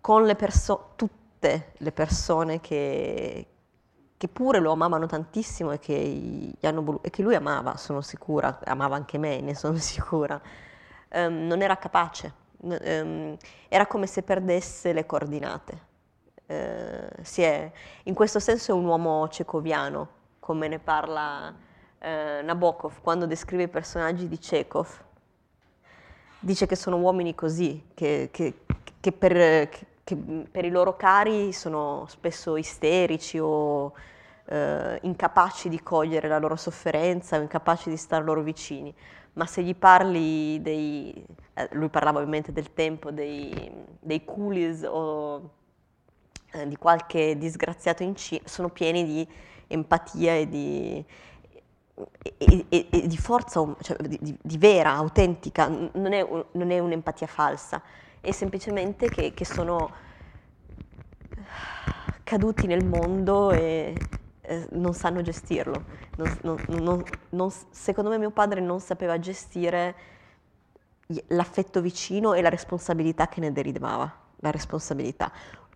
[0.00, 3.46] Con le perso- tutte le persone che,
[4.16, 8.96] che pure lo amavano tantissimo e che, volu- e che lui amava, sono sicura, amava
[8.96, 10.40] anche me, ne sono sicura,
[11.08, 12.32] ehm, non era capace,
[12.72, 13.36] ehm,
[13.68, 15.92] era come se perdesse le coordinate.
[16.46, 17.72] Eh, è-
[18.04, 20.08] in questo senso è un uomo cecoviano,
[20.40, 21.54] come ne parla
[21.98, 24.88] eh, Nabokov quando descrive i personaggi di Chekhov.
[26.38, 28.58] Dice che sono uomini così, che, che-
[29.00, 29.68] che per,
[30.04, 30.16] che
[30.50, 33.92] per i loro cari sono spesso isterici o
[34.46, 38.94] eh, incapaci di cogliere la loro sofferenza o incapaci di star loro vicini.
[39.34, 41.24] Ma se gli parli dei...
[41.54, 45.50] eh, lui parlava ovviamente del tempo, dei, dei coolies o
[46.52, 49.28] eh, di qualche disgraziato in Cina, sono pieni di
[49.66, 51.04] empatia e di,
[52.38, 56.78] e, e- e di forza, cioè, di, di- vera, autentica, non è, un- non è
[56.78, 57.82] un'empatia falsa,
[58.20, 59.92] è semplicemente che, che sono
[62.24, 63.94] caduti nel mondo e
[64.46, 65.84] eh, non sanno gestirlo.
[66.16, 69.94] Non- non- non- secondo me mio padre non sapeva gestire
[71.28, 75.30] l'affetto vicino e la responsabilità che ne derivava, la responsabilità.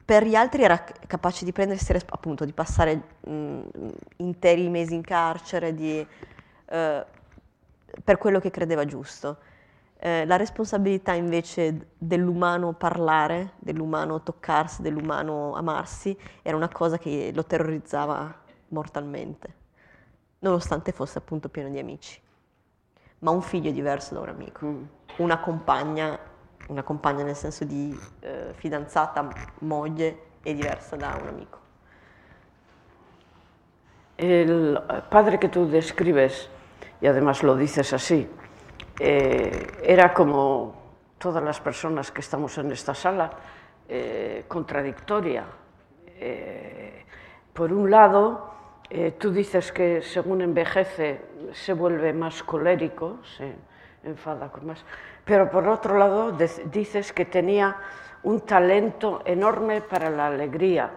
[0.05, 3.61] Per gli altri era capace di prendersi, appunto, di passare mh,
[4.17, 6.07] interi mesi in carcere, di,
[6.67, 7.07] eh,
[8.05, 9.39] per quello che credeva giusto.
[10.01, 17.45] Eh, la responsabilità invece dell'umano parlare, dell'umano toccarsi, dell'umano amarsi, era una cosa che lo
[17.45, 19.55] terrorizzava mortalmente,
[20.41, 22.21] nonostante fosse appunto pieno di amici.
[23.21, 24.83] Ma un figlio è diverso da un amico Mm.
[25.19, 26.19] una compagna,
[26.69, 29.29] una compagna nel senso di eh, fidanzata,
[29.61, 31.59] moglie, è diversa da un amico.
[34.17, 36.49] El padre que tú describes,
[37.01, 38.29] y además lo dices así,
[38.99, 40.75] eh, era como
[41.19, 43.31] todas las personas que estamos en esta sala,
[43.89, 45.45] eh, contradictoria.
[46.07, 47.05] Eh,
[47.53, 48.58] por un lado,
[48.91, 51.21] eh, tú dices que según envejece
[51.53, 53.55] se vuelve más colérico, se
[54.03, 54.85] enfada con más,
[55.25, 56.37] pero por otro lado
[56.71, 57.77] dices que tenía
[58.23, 60.91] un talento enorme para la alegría.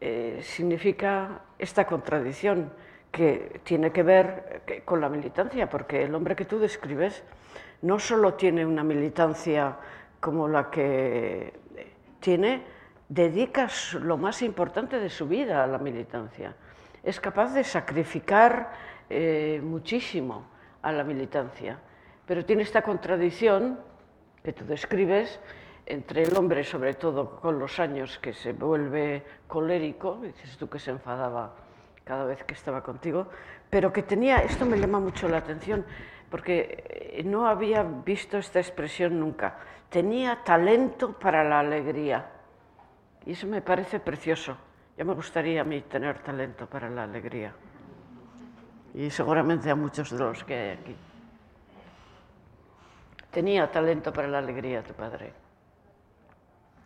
[0.00, 2.72] Eh, significa esta contradicción
[3.12, 7.22] que tiene que ver con la militancia, porque el hombre que tú describes
[7.82, 9.76] no solo tiene una militancia
[10.20, 11.52] como la que
[12.20, 12.62] tiene,
[13.08, 13.68] dedica
[14.00, 16.54] lo más importante de su vida a la militancia.
[17.02, 18.72] Es capaz de sacrificar
[19.08, 20.46] eh, muchísimo
[20.82, 21.78] a la militancia,
[22.26, 23.80] pero tiene esta contradicción
[24.42, 25.40] que tú describes
[25.86, 30.78] entre el hombre, sobre todo con los años, que se vuelve colérico, dices tú que
[30.78, 31.54] se enfadaba
[32.04, 33.28] cada vez que estaba contigo,
[33.68, 35.84] pero que tenía, esto me llama mucho la atención,
[36.30, 39.58] porque eh, no había visto esta expresión nunca,
[39.88, 42.30] tenía talento para la alegría.
[43.26, 44.56] Y eso me parece precioso.
[45.00, 47.54] Ya me gustaría a mí tener talento para la alegría.
[48.92, 50.96] Y seguramente a muchos de los que hay aquí.
[53.30, 55.32] Tenía talento para la alegría tu padre.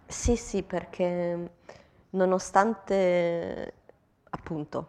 [0.06, 1.50] Sì, sì, perché
[2.10, 3.74] nonostante
[4.30, 4.86] appunto,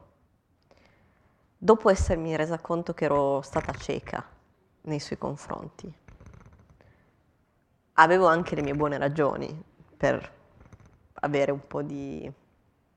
[1.57, 4.23] dopo essermi resa conto che ero stata cieca
[4.81, 5.91] nei suoi confronti,
[7.93, 9.63] avevo anche le mie buone ragioni
[9.97, 10.31] per
[11.21, 12.31] avere un po' di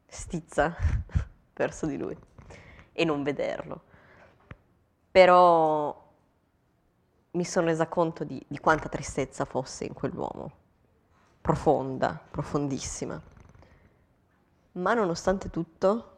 [0.08, 0.74] stizza
[1.54, 2.16] verso di lui
[2.92, 3.82] e non vederlo.
[5.10, 6.06] Però
[7.32, 10.50] mi sono resa conto di, di quanta tristezza fosse in quell'uomo,
[11.40, 13.20] profonda, profondissima.
[14.72, 16.16] Ma nonostante tutto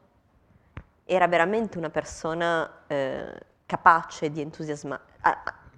[1.05, 5.03] era veramente una persona eh, capace di entusiasmare.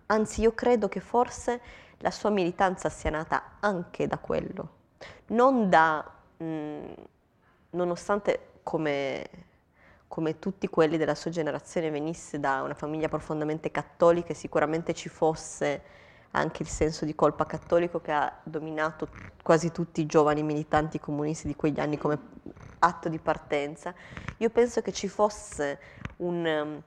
[0.06, 1.60] Anzi, io credo che forse
[1.98, 4.68] la sua militanza sia nata anche da quello,
[5.28, 6.04] non da,
[6.36, 6.92] mh, mm,
[7.72, 9.28] nonostante come,
[10.08, 15.08] come tutti quelli della sua generazione venisse da una famiglia profondamente cattolica e sicuramente ci
[15.08, 15.82] fosse
[16.32, 19.08] anche il senso di colpa cattolico che ha dominato
[19.42, 22.18] quasi tutti i giovani militanti comunisti di quegli anni come
[22.78, 23.94] atto di partenza,
[24.38, 25.78] io penso che ci fosse
[26.16, 26.82] un,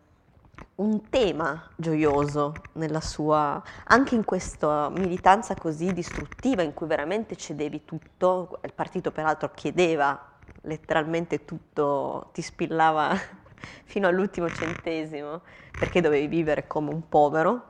[0.75, 7.86] un tema gioioso nella sua, anche in questa militanza così distruttiva in cui veramente cedevi
[7.86, 10.33] tutto, il partito peraltro chiedeva
[10.66, 13.16] letteralmente tutto, ti spillava
[13.86, 15.41] fino all'ultimo centesimo
[15.78, 17.66] perché dovevi vivere come un povero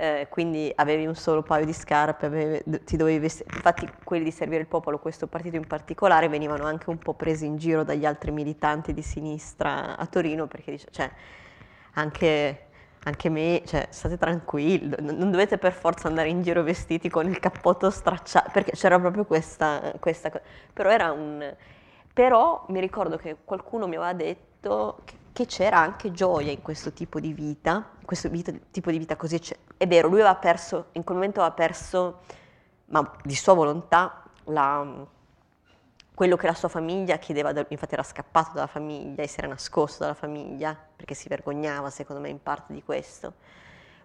[0.00, 3.50] eh, quindi avevi un solo paio di scarpe, avevi, ti dovevi vestire.
[3.52, 7.46] Infatti quelli di Servire il Popolo, questo partito in particolare, venivano anche un po' presi
[7.46, 11.10] in giro dagli altri militanti di sinistra a Torino perché dice, cioè,
[11.94, 12.66] anche,
[13.02, 17.40] anche me, cioè, state tranquilli, non dovete per forza andare in giro vestiti con il
[17.40, 20.44] cappotto stracciato, perché c'era proprio questa, questa cosa.
[20.72, 21.56] Però era un...
[22.12, 25.02] Però mi ricordo che qualcuno mi aveva detto
[25.32, 29.16] che c'era anche gioia in questo tipo di vita, in questo vita, tipo di vita
[29.16, 29.40] così.
[29.76, 32.22] È vero, lui aveva perso, in quel momento aveva perso,
[32.86, 35.06] ma di sua volontà, la,
[36.14, 40.02] quello che la sua famiglia chiedeva, infatti era scappato dalla famiglia e si era nascosto
[40.02, 43.34] dalla famiglia, perché si vergognava secondo me in parte di questo.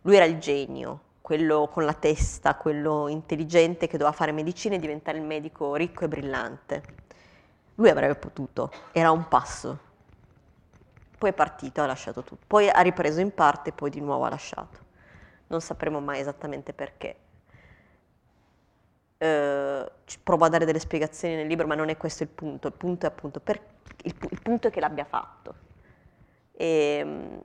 [0.01, 4.79] Lui era il genio, quello con la testa, quello intelligente che doveva fare medicina e
[4.79, 6.83] diventare il medico ricco e brillante.
[7.75, 9.91] Lui avrebbe potuto, era un passo
[11.23, 14.29] poi è partito, ha lasciato tutto, poi ha ripreso in parte, poi di nuovo ha
[14.29, 14.79] lasciato.
[15.47, 17.15] Non sapremo mai esattamente perché.
[19.19, 22.67] Eh, provo a dare delle spiegazioni nel libro, ma non è questo il punto.
[22.67, 23.57] Il punto è appunto per,
[24.03, 25.55] il, il punto è che l'abbia fatto.
[26.51, 27.41] E, ehm,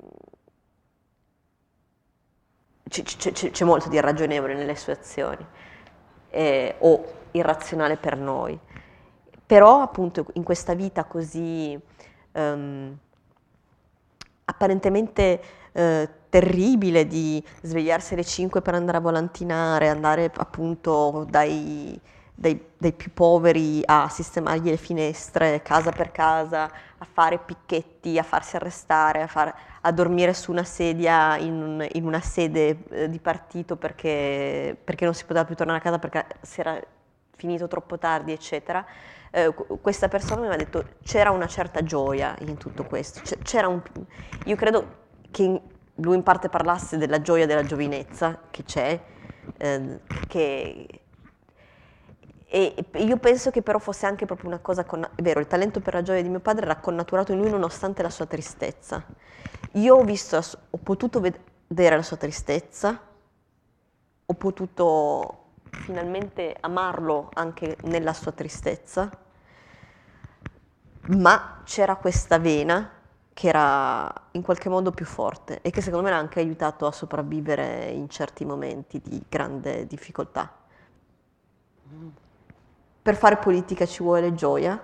[2.89, 5.47] c- c- c'è molto di irragionevole nelle sue azioni,
[6.31, 8.59] eh, o irrazionale per noi.
[9.49, 11.81] Però appunto in questa vita così
[12.33, 12.95] um,
[14.45, 15.41] apparentemente
[15.73, 21.99] eh, terribile di svegliarsi alle 5 per andare a volantinare, andare appunto dai,
[22.35, 28.23] dai, dai, più poveri a sistemargli le finestre casa per casa, a fare picchetti, a
[28.23, 33.19] farsi arrestare, a, far, a dormire su una sedia in, in una sede eh, di
[33.19, 36.79] partito perché, perché non si poteva più tornare a casa perché si era
[37.35, 38.85] finito troppo tardi, eccetera
[39.31, 43.83] eh, questa persona mi aveva detto c'era una certa gioia in tutto questo, c'era un,
[44.45, 44.97] io credo
[45.31, 45.61] che
[45.97, 49.01] lui in parte parlasse della gioia della giovinezza che c'è,
[49.57, 51.01] eh, che,
[52.51, 55.81] e io penso che però fosse anche proprio una cosa, con, è vero, il talento
[55.81, 59.05] per la gioia di mio padre era connaturato in lui nonostante la sua tristezza.
[59.73, 62.99] Io ho, visto, ho potuto vedere la sua tristezza,
[64.25, 65.48] ho potuto
[65.79, 69.11] finalmente amarlo anche nella sua tristezza,
[71.09, 72.93] ma c'era questa vena
[73.33, 76.93] che era in qualche modo più forte e che secondo me l'ha anche aiutato a
[76.93, 80.53] sopravvivere in certi momenti di grande difficoltà.
[83.01, 84.79] Per fare politica ci vuole gioia?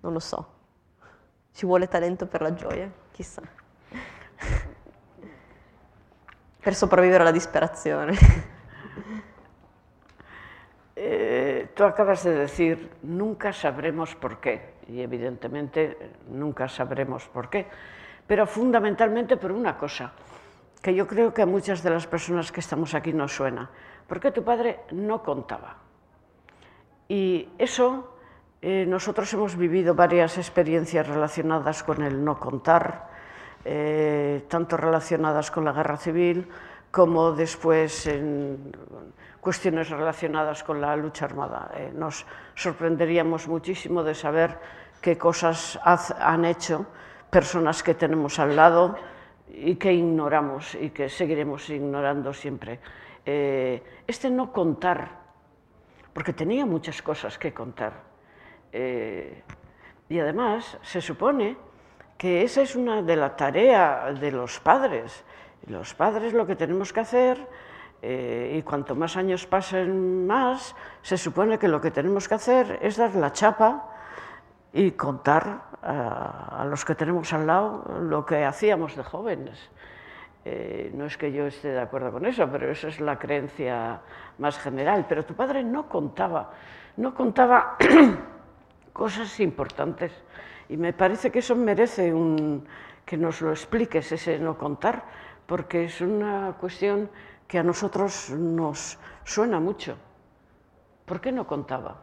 [0.00, 0.54] Non lo so.
[1.52, 2.90] Ci vuole talento per la gioia?
[3.12, 3.42] Chissà.
[6.58, 8.16] per sopravvivere alla disperazione.
[10.98, 17.66] Eh, tú acabas de decir, nunca sabremos por qué, y evidentemente nunca sabremos por qué,
[18.26, 20.12] pero fundamentalmente por una cosa,
[20.80, 23.68] que yo creo que a muchas de las personas que estamos aquí nos suena,
[24.06, 25.76] porque tu padre no contaba.
[27.08, 28.16] Y eso,
[28.62, 33.10] eh, nosotros hemos vivido varias experiencias relacionadas con el no contar,
[33.66, 36.48] eh, tanto relacionadas con la guerra civil
[36.90, 38.72] como después en
[39.46, 41.70] cuestiones relacionadas con la lucha armada.
[41.76, 42.26] Eh, nos
[42.56, 44.58] sorprenderíamos muchísimo de saber
[45.00, 46.84] qué cosas han hecho
[47.30, 48.96] personas que tenemos al lado
[49.48, 52.80] y que ignoramos y que seguiremos ignorando siempre.
[53.24, 55.12] Eh, este no contar,
[56.12, 57.92] porque tenía muchas cosas que contar.
[58.72, 59.44] Eh,
[60.08, 61.56] y además se supone
[62.18, 65.22] que esa es una de la tarea de los padres.
[65.68, 67.46] Los padres lo que tenemos que hacer
[68.02, 72.78] Eh, y cuanto más años pasen más, se supone que lo que tenemos que hacer
[72.82, 73.88] es dar la chapa
[74.72, 79.70] y contar a, a los que tenemos al lado lo que hacíamos de jóvenes.
[80.48, 84.00] Eh, no es que yo esté de acuerdo con eso, pero eso es la creencia
[84.38, 85.04] más general.
[85.08, 86.52] Pero tu padre no contaba,
[86.98, 87.76] no contaba
[88.92, 90.12] cosas importantes.
[90.68, 92.64] Y me parece que eso merece un,
[93.04, 95.02] que nos lo expliques, ese no contar,
[95.46, 97.10] porque es una cuestión
[97.46, 99.96] que a nosotros nos suena mucho.
[101.04, 102.02] ¿Por qué no contaba?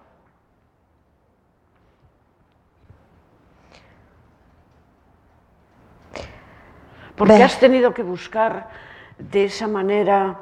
[7.15, 8.69] Porque has tenido que buscar
[9.17, 10.39] de esa manera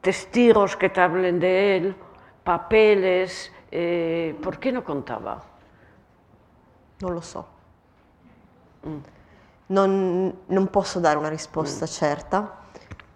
[0.00, 1.96] testigos que te hablen de él,
[2.42, 3.52] papeles.
[3.70, 5.42] eh, ¿Por qué no contaba?
[7.00, 7.46] Non lo so.
[9.70, 9.90] Non,
[10.48, 12.59] non posso dare una risposta certa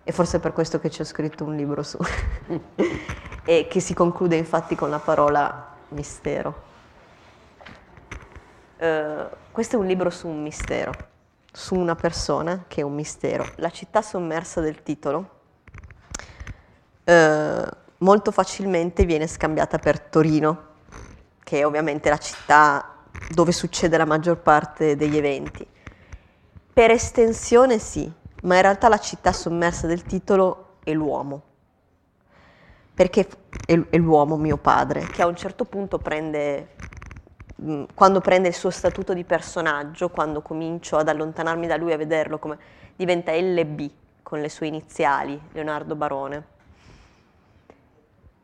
[0.04, 1.98] e forse è per questo che ci ho scritto un libro su
[3.44, 6.62] e che si conclude infatti con la parola mistero.
[8.76, 10.94] Eh, questo è un libro su un mistero,
[11.50, 13.46] su una persona che è un mistero.
[13.56, 15.30] La città sommersa del titolo
[17.04, 17.64] eh,
[17.98, 20.72] molto facilmente viene scambiata per Torino,
[21.42, 22.96] che è ovviamente la città
[23.26, 25.66] dove succede la maggior parte degli eventi.
[26.72, 28.10] Per estensione sì,
[28.44, 31.42] ma in realtà la città sommersa del titolo è l'uomo.
[32.94, 33.26] Perché
[33.64, 36.68] è, l'uomo mio padre, che a un certo punto prende,
[37.56, 41.96] mh, quando prende il suo statuto di personaggio, quando comincio ad allontanarmi da lui a
[41.96, 42.58] vederlo come
[42.94, 43.90] diventa LB
[44.22, 46.44] con le sue iniziali, Leonardo Barone.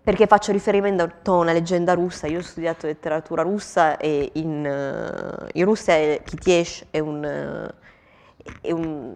[0.03, 5.49] Perché faccio riferimento a una leggenda russa, io ho studiato letteratura russa e in, eh,
[5.53, 7.75] in Russia Kitiesh è un, eh,
[8.61, 9.15] è un-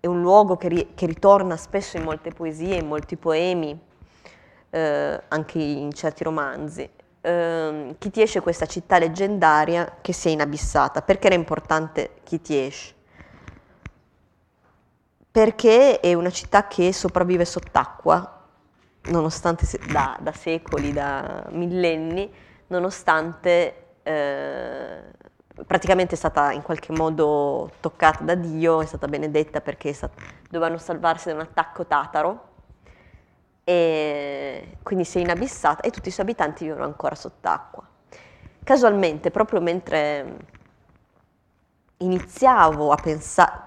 [0.00, 3.78] è un luogo che, ri- che ritorna spesso in molte poesie, in molti poemi,
[4.70, 6.88] eh, anche in certi romanzi.
[7.20, 11.02] Eh, Kitiesh è questa città leggendaria che si è inabissata.
[11.02, 12.94] Perché era importante Kitiesh?
[15.30, 18.46] Perché è una città che sopravvive sott'acqua,
[19.04, 22.30] nonostante se- da, da secoli, da millenni,
[22.68, 25.02] nonostante eh,
[25.66, 30.78] praticamente è stata in qualche modo toccata da Dio, è stata benedetta perché stat- dovevano
[30.78, 32.46] salvarsi da un attacco tataro
[33.64, 37.86] e quindi si è inabissata e tutti i suoi abitanti vivono ancora sott'acqua.
[38.64, 40.36] Casualmente, proprio mentre
[41.98, 43.62] iniziavo a pensare,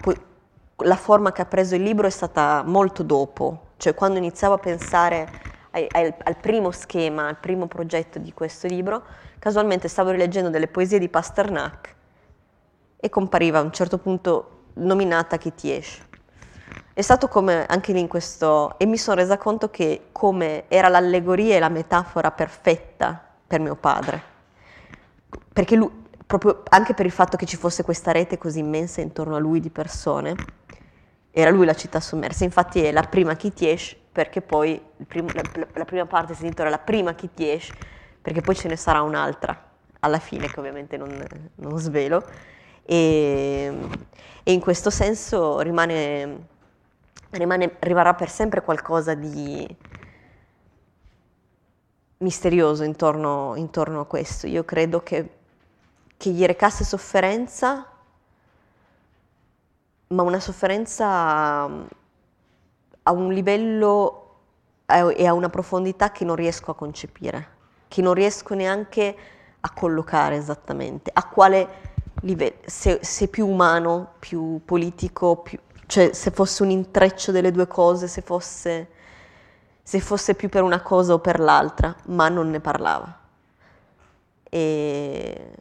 [0.78, 4.58] la forma che ha preso il libro è stata molto dopo, cioè quando iniziavo a
[4.58, 5.30] pensare
[5.72, 9.04] ai- ai- al primo schema, al primo progetto di questo libro,
[9.42, 11.96] casualmente stavo rileggendo delle poesie di Pasternak
[12.96, 16.00] e compariva a un certo punto nominata Kitiesh.
[16.94, 20.90] È stato come anche lì in questo, e mi sono resa conto che come era
[20.90, 24.22] l'allegoria e la metafora perfetta per mio padre,
[25.52, 25.90] perché lui,
[26.24, 29.60] proprio anche per il fatto che ci fosse questa rete così immensa intorno a lui
[29.60, 30.36] di persone,
[31.32, 35.42] era lui la città sommersa, infatti è la prima Kitiesh, perché poi il prim- la,
[35.56, 37.72] la- la prima parte si intitola la prima Kitiesh,
[38.22, 39.70] perché poi ce ne sarà un'altra
[40.00, 42.24] alla fine, che ovviamente non, non svelo,
[42.84, 43.74] e,
[44.44, 46.48] e in questo senso rimane,
[47.32, 49.78] rimane- rimarrà per sempre qualcosa di
[52.18, 54.48] misterioso intorno, intorno a questo.
[54.48, 55.38] Io credo che,
[56.18, 57.88] che gli recasse sofferenza,
[60.08, 61.70] ma una sofferenza
[63.04, 64.18] a un livello
[64.86, 67.60] e a una profondità che non riesco a concepire,
[67.92, 69.16] che non riesco neanche
[69.60, 71.12] a collocare esattamente.
[71.14, 71.68] A quale
[72.22, 72.56] livello?
[72.66, 78.08] Se, se più umano, più politico, più- cioè se fosse un intreccio delle due cose,
[78.08, 78.88] se fosse,
[79.84, 83.20] se fosse più per una cosa o per l'altra, ma non ne parlava.
[84.50, 85.52] E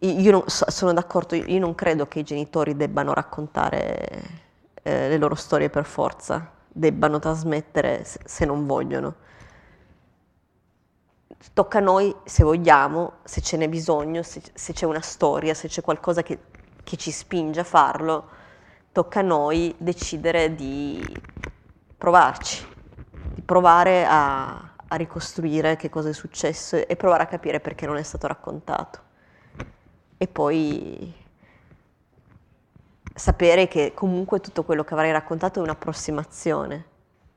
[0.00, 4.22] io non- so- sono d'accordo, io non credo che i genitori debbano raccontare
[4.82, 9.26] eh, le loro storie per forza, debbano trasmettere se, se non vogliono.
[11.54, 15.68] Tocca a noi, se vogliamo, se ce n'è bisogno, se, se c'è una storia, se
[15.68, 16.38] c'è qualcosa che,
[16.82, 18.28] che ci spinge a farlo,
[18.90, 21.00] tocca a noi decidere di
[21.96, 22.66] provarci,
[23.34, 27.96] di provare a, a ricostruire che cosa è successo e provare a capire perché non
[27.98, 29.06] è stato raccontato.
[30.16, 31.14] E poi
[33.14, 36.84] sapere che comunque tutto quello che avrei raccontato è un'approssimazione,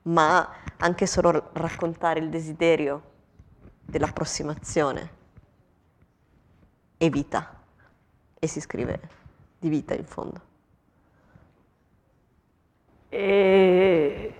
[0.02, 0.48] ma
[0.78, 3.10] anche solo raccontare il desiderio
[3.84, 5.10] dell'approssimazione
[6.96, 7.60] è vita
[8.38, 9.00] e si scrive
[9.58, 10.40] di vita in fondo.
[13.08, 14.32] Eh,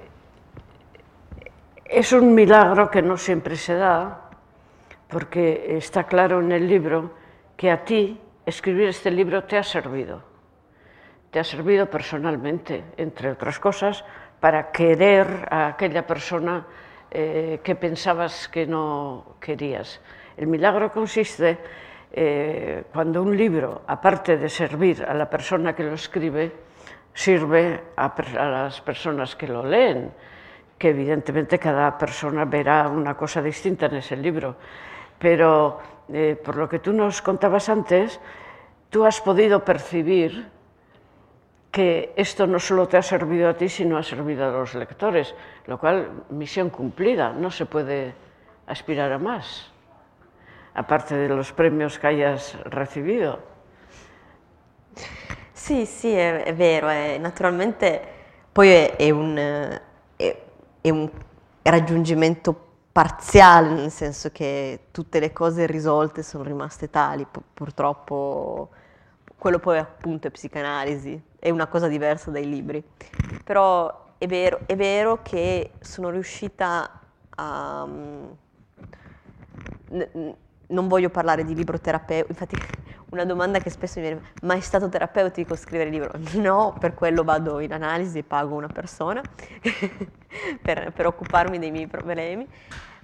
[1.93, 4.31] Es un milagro que no siempre se da,
[5.09, 7.13] porque está claro en el libro
[7.55, 10.23] que a ti escribir este libro te ha servido.
[11.31, 14.07] Te ha servido personalmente, entre otras cosas,
[14.41, 16.67] para querer a aquella persona
[17.15, 20.01] eh, que pensabas que no querías.
[20.35, 21.59] El milagro consiste
[22.11, 26.53] eh, cuando un libro, aparte de servir a la persona que lo escribe,
[27.13, 28.15] sirve a,
[28.49, 30.11] las personas que lo leen,
[30.79, 34.57] que evidentemente cada persona verá una cosa distinta en ese libro.
[35.19, 38.21] Pero eh, por lo que tú nos contabas antes,
[38.89, 40.49] tú has podido percibir
[41.73, 45.35] que esto no solo te ha servido a ti, sino ha servido a los lectores,
[45.67, 48.15] lo cual, misión cumplida, no se puede
[48.67, 49.73] aspirar a más,
[50.75, 53.41] aparte de los premios que hayas recibido.
[55.55, 58.03] Sì, sì, è, è vero, è, naturalmente
[58.53, 59.81] poi è, è un,
[60.17, 61.11] è un
[61.63, 62.55] raggiungimento
[62.93, 68.69] parziale, nel senso che tutte le cose risolte sono rimaste tali, purtroppo
[69.39, 72.81] quello poi appunto è psicanalisi, è una cosa diversa dai libri,
[73.43, 77.85] però è vero, è vero che sono riuscita a...
[79.89, 80.35] N-
[80.69, 82.57] non voglio parlare di libro terapeutico, infatti
[83.11, 86.13] una domanda che spesso mi viene, ma è stato terapeutico scrivere libro?
[86.41, 89.21] No, per quello vado in analisi e pago una persona
[90.63, 92.49] per, per, occuparmi dei miei problemi,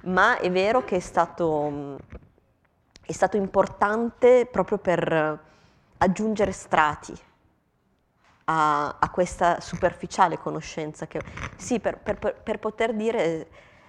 [0.05, 1.99] ma è vero che è stato,
[3.05, 5.41] è stato importante proprio per
[5.99, 7.27] aggiungere strati
[8.51, 11.07] a, a, questa superficiale conoscenza.
[11.07, 11.23] Che,
[11.55, 13.49] sì, per, per, per poter dire,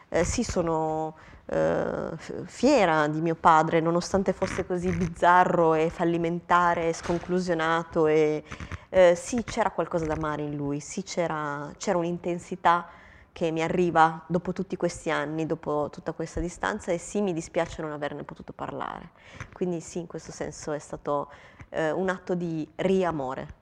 [0.09, 2.11] eh, sì, sono eh,
[2.45, 8.07] fiera di mio padre, nonostante fosse così bizzarro e fallimentare e sconclusionato.
[8.07, 8.43] E,
[8.89, 12.87] eh, sì, c'era qualcosa da amare in lui, sì, c'era, c'era un'intensità
[13.31, 17.81] che mi arriva dopo tutti questi anni, dopo tutta questa distanza e sì, mi dispiace
[17.81, 19.11] non averne potuto parlare.
[19.53, 21.29] Quindi sì, in questo senso è stato
[21.69, 23.58] eh, un atto di riamore.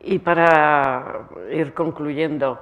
[0.00, 2.60] Y para ir concluyendo,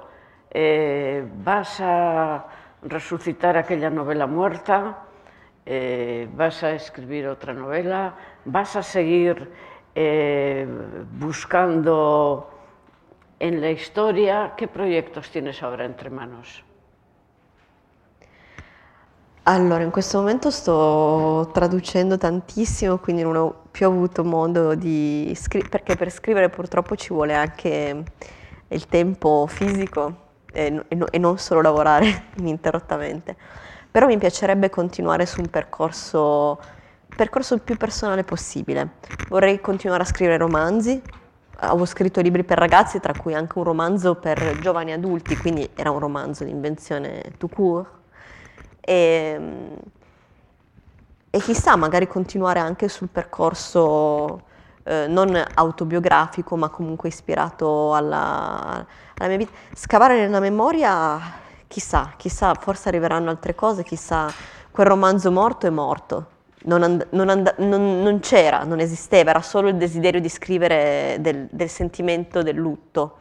[0.51, 2.47] eh, vas a
[2.81, 5.03] resucitar aquella novela muerta,
[5.65, 8.15] eh, vas a escribir otra novela,
[8.45, 9.51] vas a seguir
[9.95, 10.67] eh,
[11.11, 12.49] buscando
[13.39, 14.53] en la historia.
[14.55, 16.63] ¿Qué proyectos tienes ahora entre manos?
[19.47, 25.69] Allora, in questo momento sto traducendo tantissimo, quindi non ho più avuto modo di scrivere,
[25.69, 28.03] perché per scrivere purtroppo ci vuole anche
[28.67, 33.35] il tempo fisico e, e non solo lavorare ininterrottamente.
[33.91, 36.59] Però mi piacerebbe continuare su un percorso,
[37.15, 38.93] percorso più personale possibile.
[39.29, 40.99] Vorrei continuare a scrivere romanzi,
[41.57, 45.91] avevo scritto libri per ragazzi, tra cui anche un romanzo per giovani adulti, quindi era
[45.91, 48.03] un romanzo di invenzione tout court.
[48.87, 49.39] E,
[51.31, 54.43] e chissà, magari continuare anche sul percorso
[54.83, 58.85] eh, non autobiografico, ma comunque ispirato alla,
[59.17, 59.51] alla mia vita.
[59.73, 61.19] Scavare nella memoria,
[61.67, 64.31] chissà, chissà, forse arriveranno altre cose, chissà,
[64.69, 66.27] quel romanzo morto è morto.
[66.65, 71.17] Non, and- non, and- non, non, c'era, non esisteva, era solo il desiderio di scrivere
[71.19, 73.17] del, del sentimento del lutto.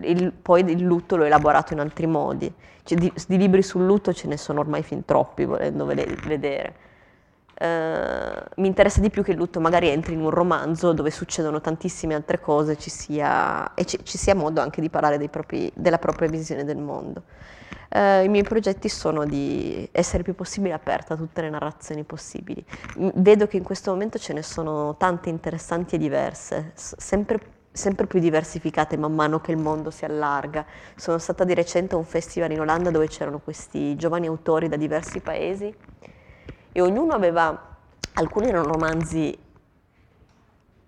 [0.00, 2.52] Il, poi il lutto l'ho elaborato in altri modi.
[2.88, 6.86] Cioè, di, di, libri sul lutto ce ne sono ormai fin troppi, volendo vedere.
[7.60, 11.60] Uh, mi interessa di più che il lutto magari entri in un romanzo dove succedono
[11.60, 15.98] tantissime altre cose ci sia, e ci, ci, sia modo anche di parlare propri, della
[15.98, 17.24] propria visione del mondo.
[17.90, 22.04] Uh, I miei progetti sono di essere il più possibile aperta a tutte le narrazioni
[22.04, 22.64] possibili.
[22.96, 27.40] Vedo che in questo momento ce ne sono tante interessanti e diverse, sempre,
[27.78, 30.66] sempre più diversificate man mano che il mondo si allarga.
[30.96, 34.76] Sono stata di recente a un festival in Olanda dove c'erano questi giovani autori da
[34.76, 35.72] diversi paesi
[36.72, 37.76] e ognuno aveva,
[38.14, 39.36] alcuni erano romanzi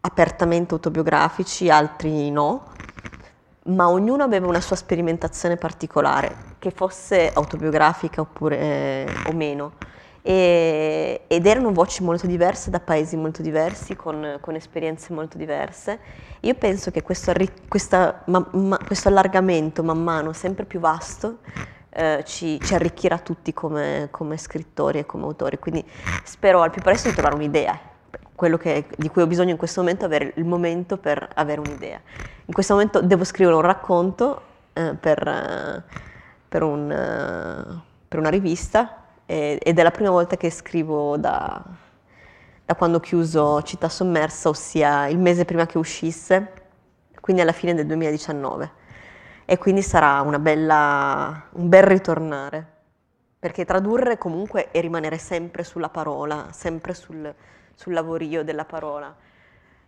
[0.02, 2.66] apertamente autobiografici, altri no,
[3.64, 9.72] ma ognuno aveva una sua sperimentazione particolare, che fosse autobiografica oppure eh, o meno.
[10.22, 15.98] E, ed erano voci molto diverse da paesi molto diversi, con, con esperienze molto diverse.
[16.40, 17.32] Io penso che questo,
[17.68, 21.38] questa, ma, ma, questo allargamento man mano sempre più vasto
[21.90, 25.58] eh, ci, ci, arricchirà tutti come, come, scrittori e come autori.
[25.58, 25.84] Quindi
[26.24, 27.78] spero al più presto di trovare un'idea.
[28.34, 31.60] Quello che, di cui ho bisogno in questo momento è avere il momento per avere
[31.60, 32.00] un'idea.
[32.46, 34.42] In questo momento devo scrivere un racconto
[34.72, 35.82] eh, per, eh,
[36.48, 39.04] per, un, eh, per, una rivista
[39.62, 41.62] ed è la prima volta che scrivo da,
[42.64, 46.52] da quando ho chiuso Città Sommersa, ossia il mese prima che uscisse,
[47.20, 48.78] quindi alla fine del 2019
[49.50, 52.64] e quindi sarà bella, un bel ritornare,
[53.36, 57.34] perché tradurre comunque è rimanere sempre sulla parola, sempre sul,
[57.74, 59.12] sul lavorio della parola.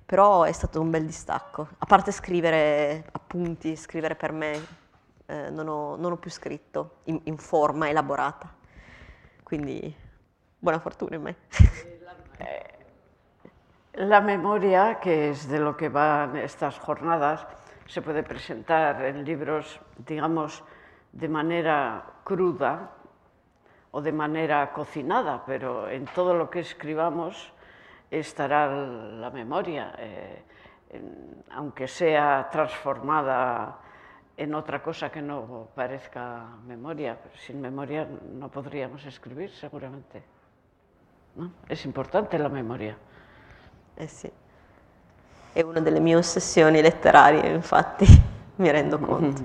[0.04, 4.66] Però è stato un bel distacco, a parte scrivere appunti, scrivere per me,
[5.26, 8.52] eh, non, ho, non, ho, più scritto in, in forma elaborata,
[9.52, 9.94] quindi
[10.62, 11.36] buena fortuna en me.
[13.92, 17.46] La memoria, que es de lo que van estas jornadas,
[17.84, 20.64] se puede presentar en libros, digamos,
[21.12, 22.92] de manera cruda
[23.90, 27.52] o de manera cocinada, pero en todo lo que escribamos
[28.10, 30.44] estará la memoria, eh,
[31.50, 33.76] aunque sea transformada
[34.42, 37.16] en otra cosa que no parezca memoria.
[37.46, 40.20] Sin memoria no podríamos escribir, seguramente.
[41.36, 41.52] ¿No?
[41.68, 42.96] Es importante la memoria.
[43.96, 44.30] Eh sì.
[45.52, 48.04] È una delle mie ossessioni letterarie, infatti,
[48.56, 49.42] mi rendo conto.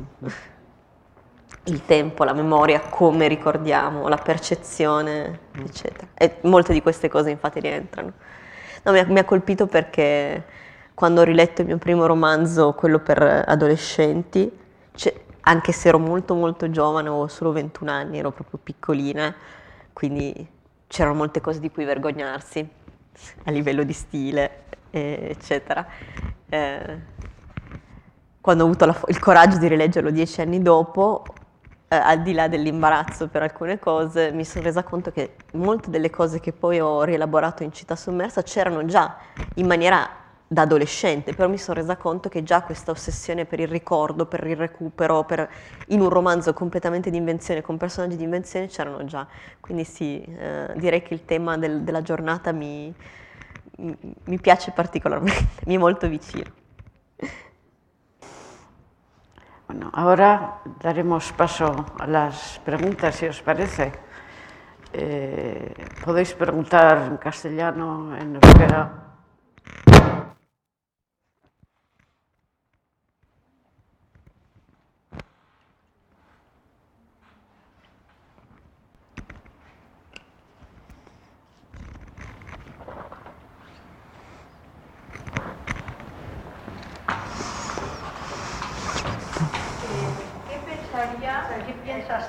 [1.66, 6.08] Il tempo, la memoria, come ricordiamo, la percezione, eccetera.
[6.16, 8.14] E molte di queste cose infatti rientrano.
[8.84, 10.44] No, mi, ha, mi ha colpito perché
[10.96, 14.66] quando ho riletto il mio primo romanzo, quello per adolescenti,
[15.42, 19.34] anche se ero molto molto giovane, avevo solo 21 anni, ero proprio piccolina,
[19.94, 20.48] quindi
[20.88, 22.68] c'erano molte cose di cui vergognarsi
[23.46, 25.86] a livello di stile, eccetera.
[26.50, 27.00] Eh,
[28.42, 31.24] quando ho avuto la, il coraggio di rileggerlo dieci anni dopo,
[31.90, 36.10] eh, al di là dell'imbarazzo per alcune cose, mi sono resa conto che molte delle
[36.10, 39.18] cose che poi ho rielaborato in Città Sommersa c'erano già
[39.56, 40.10] in maniera
[40.48, 44.48] da adolescente, però mi sono resa conto che già questa ossessione per il ricordo, per
[44.48, 45.50] il recupero, per,
[45.88, 49.28] in un romanzo completamente di invenzione, con personaggi di invenzione, c'erano già.
[49.60, 52.94] Quindi sì, eh, direi che il tema del, della giornata mi,
[53.78, 56.66] mi piace particolarmente, mi è molto vicino.
[59.68, 63.92] Bueno, ahora daremos paso a las preguntas, si os parece.
[64.94, 65.76] Eh,
[66.06, 69.07] podéis preguntar en castellano, en euskera.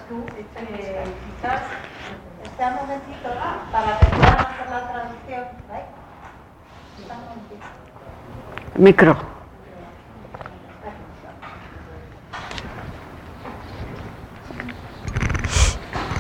[0.09, 1.63] Tú, eh, quizás...
[2.43, 3.29] Espera un momentito
[3.73, 5.45] para que puedan hacer la traducción.
[8.77, 9.17] Micro.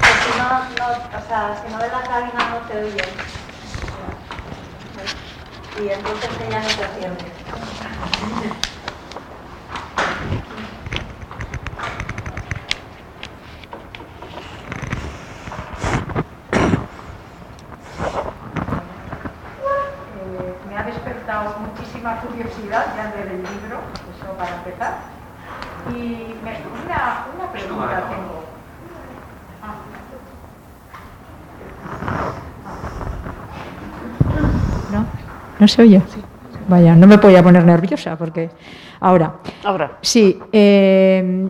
[0.02, 0.86] Si no, no,
[1.18, 3.14] o sea, si no de la cabina no te oyen.
[5.80, 8.67] Y entonces ella no te atiende.
[22.38, 23.80] Curiosidad ya leer el libro,
[24.14, 24.98] eso para empezar.
[25.90, 26.52] Y me,
[26.84, 28.44] una, una pregunta tengo.
[29.62, 29.74] Ah.
[34.92, 35.06] ¿No?
[35.58, 36.02] ¿No se oye?
[36.68, 38.50] Vaya, no me voy a poner nerviosa porque
[39.00, 39.34] ahora.
[39.64, 39.98] Ahora.
[40.00, 40.38] Sí.
[40.52, 41.48] Eh,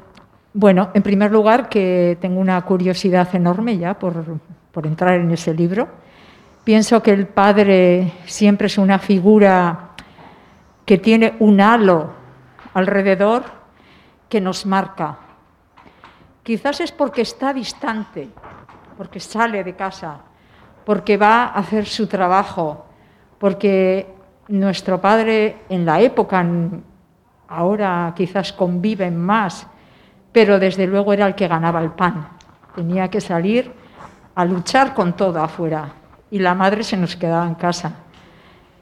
[0.55, 4.25] bueno, en primer lugar que tengo una curiosidad enorme ya por,
[4.73, 5.87] por entrar en ese libro.
[6.65, 9.88] Pienso que el padre siempre es una figura
[10.89, 12.09] que tiene un halo
[12.73, 13.45] alrededor
[14.27, 15.19] que nos marca.
[16.43, 18.31] Quizás es porque está distante,
[18.97, 20.17] porque sale de casa,
[20.87, 22.87] porque va a hacer su trabajo,
[23.37, 24.15] porque
[24.49, 26.43] nuestro padre en la época,
[27.49, 29.67] ahora quizás conviven más,
[30.33, 32.31] pero desde luego era el que ganaba el pan.
[32.75, 33.71] Tenía que salir
[34.35, 35.93] a luchar con todo afuera
[36.31, 37.93] y la madre se nos quedaba en casa.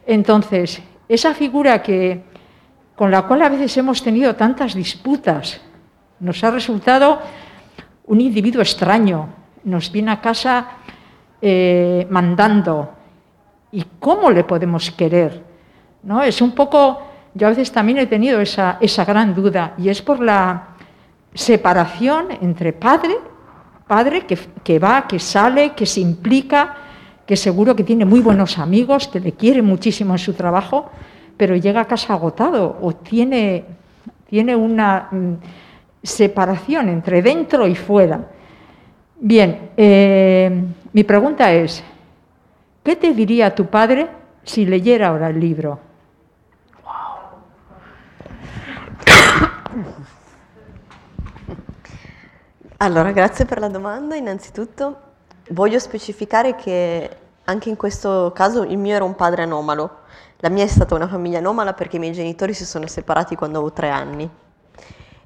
[0.06, 2.22] Entonces, esa figura que,
[2.94, 5.60] con la cual a veces hemos tenido tantas disputas,
[6.20, 7.20] nos ha resultado
[8.06, 9.28] un individuo extraño,
[9.64, 10.68] nos viene a casa
[11.40, 12.92] eh, mandando.
[13.72, 15.44] ¿Y cómo le podemos querer?
[16.02, 16.22] ¿No?
[16.22, 17.02] Es un poco,
[17.34, 20.68] yo a veces también he tenido esa, esa gran duda, y es por la
[21.34, 23.16] separación entre padre,
[23.86, 26.85] padre que, que va, que sale, que se implica,
[27.26, 30.90] que seguro que tiene muy buenos amigos, que le quiere muchísimo en su trabajo,
[31.36, 33.64] pero llega a casa agotado o tiene,
[34.30, 35.34] tiene una mm,
[36.02, 38.30] separación entre dentro y fuera.
[39.18, 41.82] Bien, eh, mi pregunta es,
[42.84, 44.08] ¿qué te diría tu padre
[44.44, 45.80] si leyera ahora el libro?
[52.78, 54.18] Allora, grazie per la domanda.
[54.18, 55.05] Innanzitutto
[55.48, 60.04] voglio specificare che anche in questo caso il mio era un padre anomalo.
[60.38, 63.58] La mia è stata una famiglia anomala perché i miei genitori si sono separati quando
[63.58, 64.28] avevo tre anni.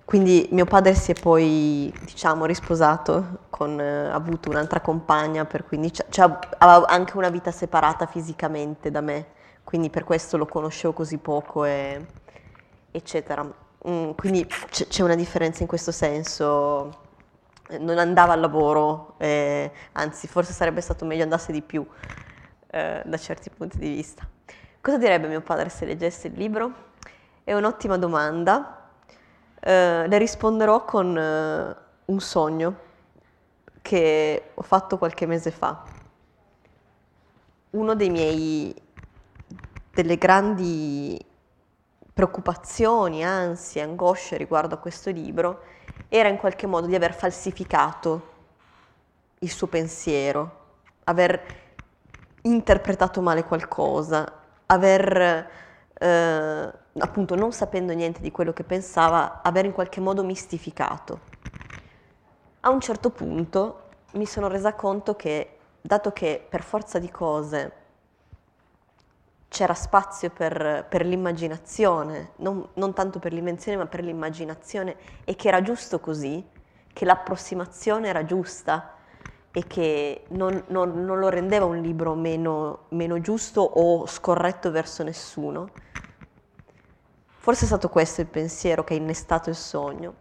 [0.04, 5.64] Quindi mio padre si è poi, diciamo, risposato, con, eh, ha avuto un'altra compagna, per
[5.64, 9.26] cui cioè, aveva anche una vita separata fisicamente da me,
[9.62, 12.04] quindi per questo lo conoscevo così poco, e,
[12.90, 13.48] eccetera.
[13.88, 17.09] Mm, quindi c- c'è una differenza in questo senso,
[17.78, 21.86] non andava al lavoro, eh, anzi forse sarebbe stato meglio andasse di più
[22.70, 24.26] eh, da certi punti di vista.
[24.80, 26.88] Cosa direbbe mio padre se leggesse il libro?
[27.44, 28.80] È un'ottima domanda
[29.62, 32.88] eh, le risponderò con eh, un sogno
[33.82, 35.84] che ho fatto qualche mese fa.
[37.70, 38.74] Uno dei miei
[39.92, 41.22] delle grandi
[42.12, 45.62] preoccupazioni, ansie, angosce riguardo a questo libro
[46.08, 48.28] era in qualche modo di aver falsificato
[49.38, 50.58] il suo pensiero,
[51.04, 51.40] aver
[52.42, 54.30] interpretato male qualcosa,
[54.66, 55.50] aver
[55.92, 61.28] eh, appunto non sapendo niente di quello che pensava, aver in qualche modo mistificato.
[62.60, 63.82] A un certo punto
[64.12, 67.72] mi sono resa conto che, dato che per forza di cose
[69.50, 75.48] c'era spazio per, per l'immaginazione, non, non tanto per l'invenzione ma per l'immaginazione, e che
[75.48, 76.42] era giusto così,
[76.92, 78.94] che l'approssimazione era giusta
[79.52, 85.02] e che non, non, non lo rendeva un libro meno, meno giusto o scorretto verso
[85.02, 85.68] nessuno,
[87.42, 90.14] Forse è stato questo il pensiero che ha innestato il sogno.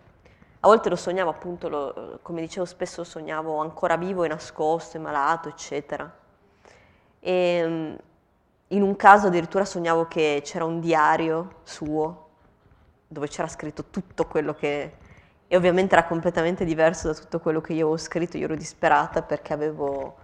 [0.62, 5.02] A volte lo sognavo appunto, lo, come dicevo spesso, sognavo ancora vivo e nascosto e
[5.02, 6.10] malato, eccetera.
[7.20, 7.98] E ehm,
[8.70, 12.28] in un caso addirittura sognavo che c'era un diario suo
[13.08, 14.98] dove c'era scritto tutto quello che...
[15.52, 19.24] E ovviamente era completamente diverso da tutto quello che io avevo scritto, io ero disperata
[19.24, 20.16] perché avevo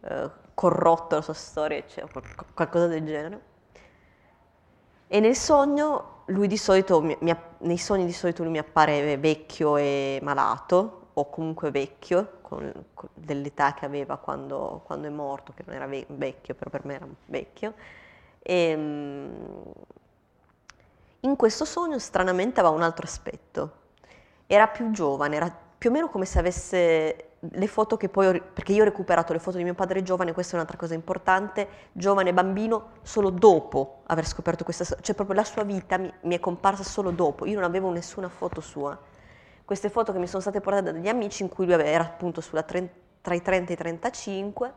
[0.00, 2.22] eh, corrotto la sua storia, eccetera,
[2.54, 3.40] qualcosa del genere.
[5.06, 9.18] E nel sogno lui di solito, mi, mi, nei sogni di solito lui mi appare
[9.18, 15.52] vecchio e malato, o comunque vecchio, con, con dell'età che aveva quando, quando, è morto,
[15.54, 17.74] che non era ve- vecchio, però per me era vecchio.
[18.40, 19.72] E, ehm,
[21.20, 23.78] in questo sogno stranamente aveva un altro aspetto.
[24.46, 28.72] Era più giovane, era più o meno come se avesse le foto che poi perché
[28.72, 32.34] io ho recuperato le foto di mio padre giovane, questa è un'altra cosa importante, giovane
[32.34, 36.82] bambino, solo dopo aver scoperto questa, cioè proprio la sua vita mi, mi, è comparsa
[36.82, 38.98] solo dopo, io non avevo nessuna foto sua.
[39.70, 42.64] Queste foto che mi sono state portate dagli amici in cui lui era appunto sulla
[42.64, 44.72] tre, tra i 30 e i 35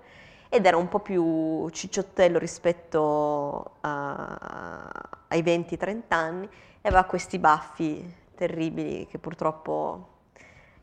[0.50, 4.88] ed era un po' più cicciottello rispetto a,
[5.30, 10.10] ai 20-30 anni e aveva questi baffi terribili che purtroppo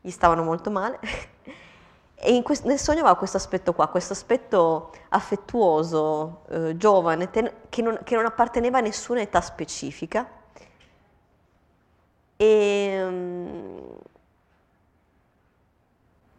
[0.00, 0.98] gli stavano molto male
[2.22, 7.80] E questo, nel sogno aveva questo aspetto qua, questo aspetto affettuoso, eh, giovane, ten, che,
[7.80, 10.28] non, che, non, apparteneva a nessuna età specifica.
[12.36, 13.99] E, um,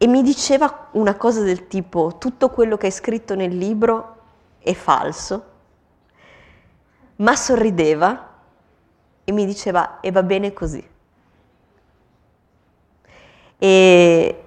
[0.03, 4.15] e mi diceva una cosa del tipo, tutto quello che hai scritto nel libro
[4.57, 5.45] è falso,
[7.17, 8.29] ma sorrideva
[9.23, 10.89] e mi diceva, e va bene così.
[13.59, 14.43] E,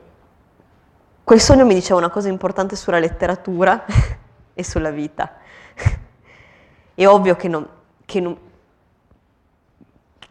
[1.23, 3.85] Quel sogno mi diceva una cosa importante sulla letteratura
[4.55, 5.37] e sulla vita.
[6.97, 7.69] È ovvio che, non,
[8.05, 8.37] che, non,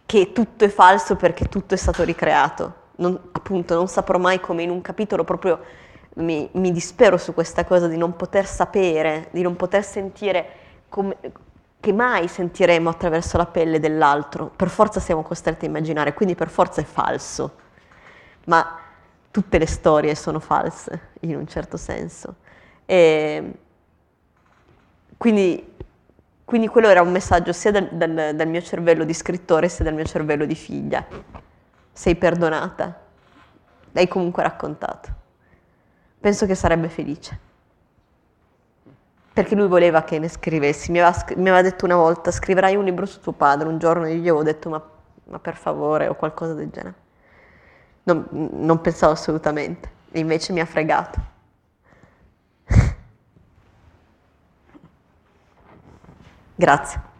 [0.06, 2.82] che, tutto è falso perché tutto è stato ricreato.
[2.96, 5.60] Non, appunto, non saprò mai come in un capitolo proprio
[6.16, 10.46] mi, mi, dispero su questa cosa di non poter sapere, di non poter sentire
[10.90, 11.18] come,
[11.80, 14.52] che mai sentiremo attraverso la pelle dell'altro.
[14.56, 17.56] Per forza siamo costretti a immaginare, quindi per forza è falso.
[18.46, 18.80] Ma
[19.32, 22.36] tutte le storie sono false, in un certo senso.
[22.86, 23.54] E
[25.18, 25.76] quindi,
[26.46, 29.94] quindi quello era un messaggio sia dal, dal, dal mio cervello di scrittore sia dal
[29.94, 31.06] mio cervello di figlia.
[31.94, 33.00] Sei perdonata,
[33.92, 35.10] l'hai comunque raccontato.
[36.20, 37.40] Penso che sarebbe felice.
[39.32, 40.92] Perché lui voleva che ne scrivessi.
[40.92, 43.68] Mi aveva, mi aveva detto una volta, scriverai un libro su tuo padre.
[43.68, 44.82] Un giorno io gli avevo detto, ma,
[45.26, 46.96] ma per favore, o qualcosa del genere.
[48.04, 51.22] Non, non pensavo assolutamente, invece mi ha fregato.
[56.56, 57.13] Grazie.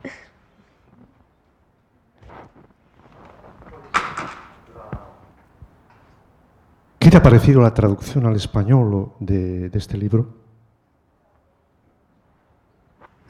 [7.14, 10.34] Te ha parecido la traducción al español de, de, este libro?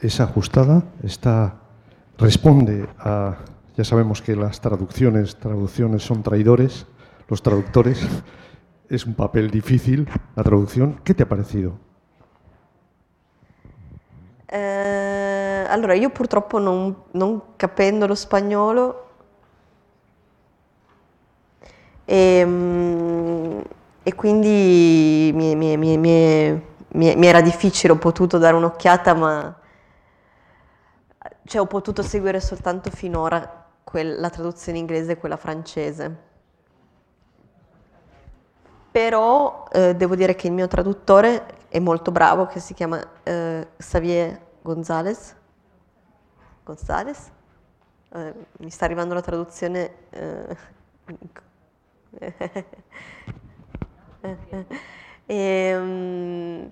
[0.00, 0.84] ¿Es ajustada?
[1.02, 1.56] Está,
[2.16, 3.36] ¿Responde a...
[3.76, 6.86] Ya sabemos que las traducciones, traducciones son traidores,
[7.28, 8.00] los traductores,
[8.88, 10.98] es un papel difícil, la traducción.
[11.04, 11.74] ¿Qué te ha parecido?
[14.48, 19.13] Eh, allora, io purtroppo non, non capendo lo spagnolo
[22.04, 23.60] e, mm,
[24.02, 29.58] e quindi mi, mi, mi, mi, era difficile, ho potuto dare un'occhiata, ma
[31.46, 36.32] cioè, ho potuto seguire soltanto finora quel, la traduzione inglese e quella francese.
[38.90, 43.68] Però eh, devo dire che il mio traduttore è molto bravo, che si chiama eh,
[43.76, 45.34] Xavier Gonzalez.
[46.62, 47.30] Gonzalez?
[48.12, 49.90] Eh, mi sta arrivando la traduzione.
[55.26, 56.70] E, um,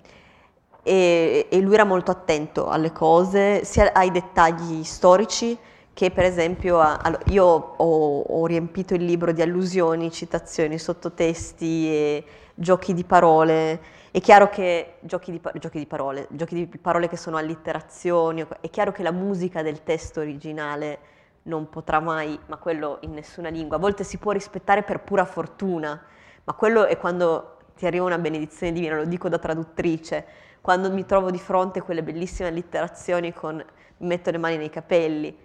[0.83, 5.57] e, e, lui era molto attento alle cose, sia ai dettagli storici
[5.93, 12.23] che per esempio a, io ho, ho, riempito il libro di allusioni, citazioni, sottotesti e
[12.55, 13.79] giochi di parole.
[14.11, 18.69] È chiaro che giochi di, giochi di parole, giochi di parole che sono allitterazioni, è
[18.69, 20.99] chiaro che la musica del testo originale
[21.43, 23.77] non potrà mai, ma quello in nessuna lingua.
[23.77, 26.01] A volte si può rispettare per pura fortuna,
[26.43, 30.25] ma quello è quando ti arriva una benedizione divina, lo dico da traduttrice,
[30.61, 33.55] quando mi trovo di fronte quelle bellissime allitterazioni con
[33.97, 35.35] mi metto le mani nei capelli,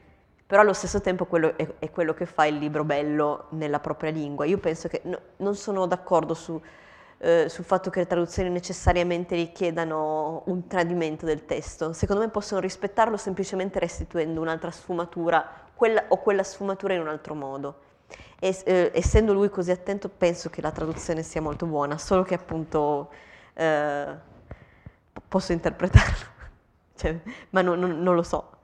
[0.46, 4.10] però allo stesso tempo quello è, è quello che fa il libro bello nella propria
[4.10, 4.46] lingua.
[4.46, 6.60] Io penso che no, non sono d'accordo su,
[7.18, 12.60] eh, sul fatto che le traduzioni necessariamente richiedano un tradimento del testo, secondo me possono
[12.60, 17.78] rispettarlo semplicemente restituendo un'altra sfumatura quella, o quella sfumatura in un altro modo.
[18.40, 22.34] E, eh, essendo lui così attento penso che la traduzione sia molto buona, solo che
[22.34, 23.10] appunto
[23.54, 24.06] eh,
[25.28, 26.26] posso interpretarlo,
[26.96, 27.16] cioè,
[27.50, 28.56] ma no, no, non lo so.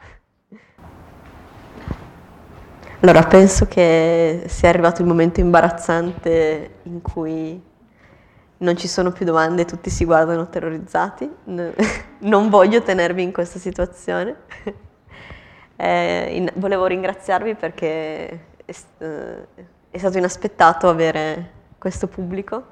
[3.00, 7.62] Allora penso che sia arrivato il momento imbarazzante in cui
[8.56, 11.30] non ci sono più domande, tutti si guardano terrorizzati,
[12.20, 14.36] non voglio tenervi in questa situazione.
[15.76, 18.28] Eh, in, volevo ringraziarvi perché
[18.64, 19.46] è, eh,
[19.90, 22.64] è, stato inaspettato avere questo pubblico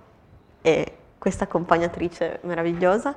[0.62, 3.16] e questa accompagnatrice meravigliosa.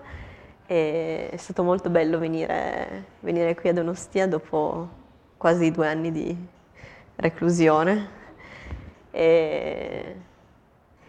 [0.67, 4.89] E è stato molto bello venire, venire qui ad Onostia dopo
[5.38, 6.36] quasi due anni di
[7.17, 8.09] reclusione.
[9.11, 10.15] E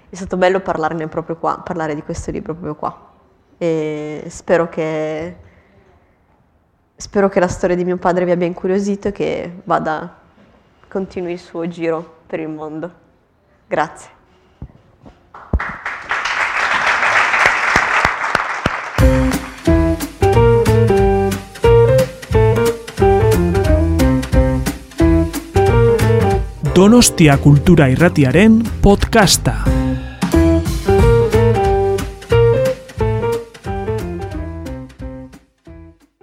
[0.08, 3.14] è stato bello parlarne proprio qua, parlare di questo libro proprio qua.
[3.58, 5.36] E spero che
[6.99, 10.16] Spero che la storia di mio padre vi abbia incuriosito e che vada,
[10.88, 12.90] continui il suo giro per il mondo.
[13.66, 14.14] Grazie.
[26.72, 29.86] Donostia Kultura Irratiaren podcasta.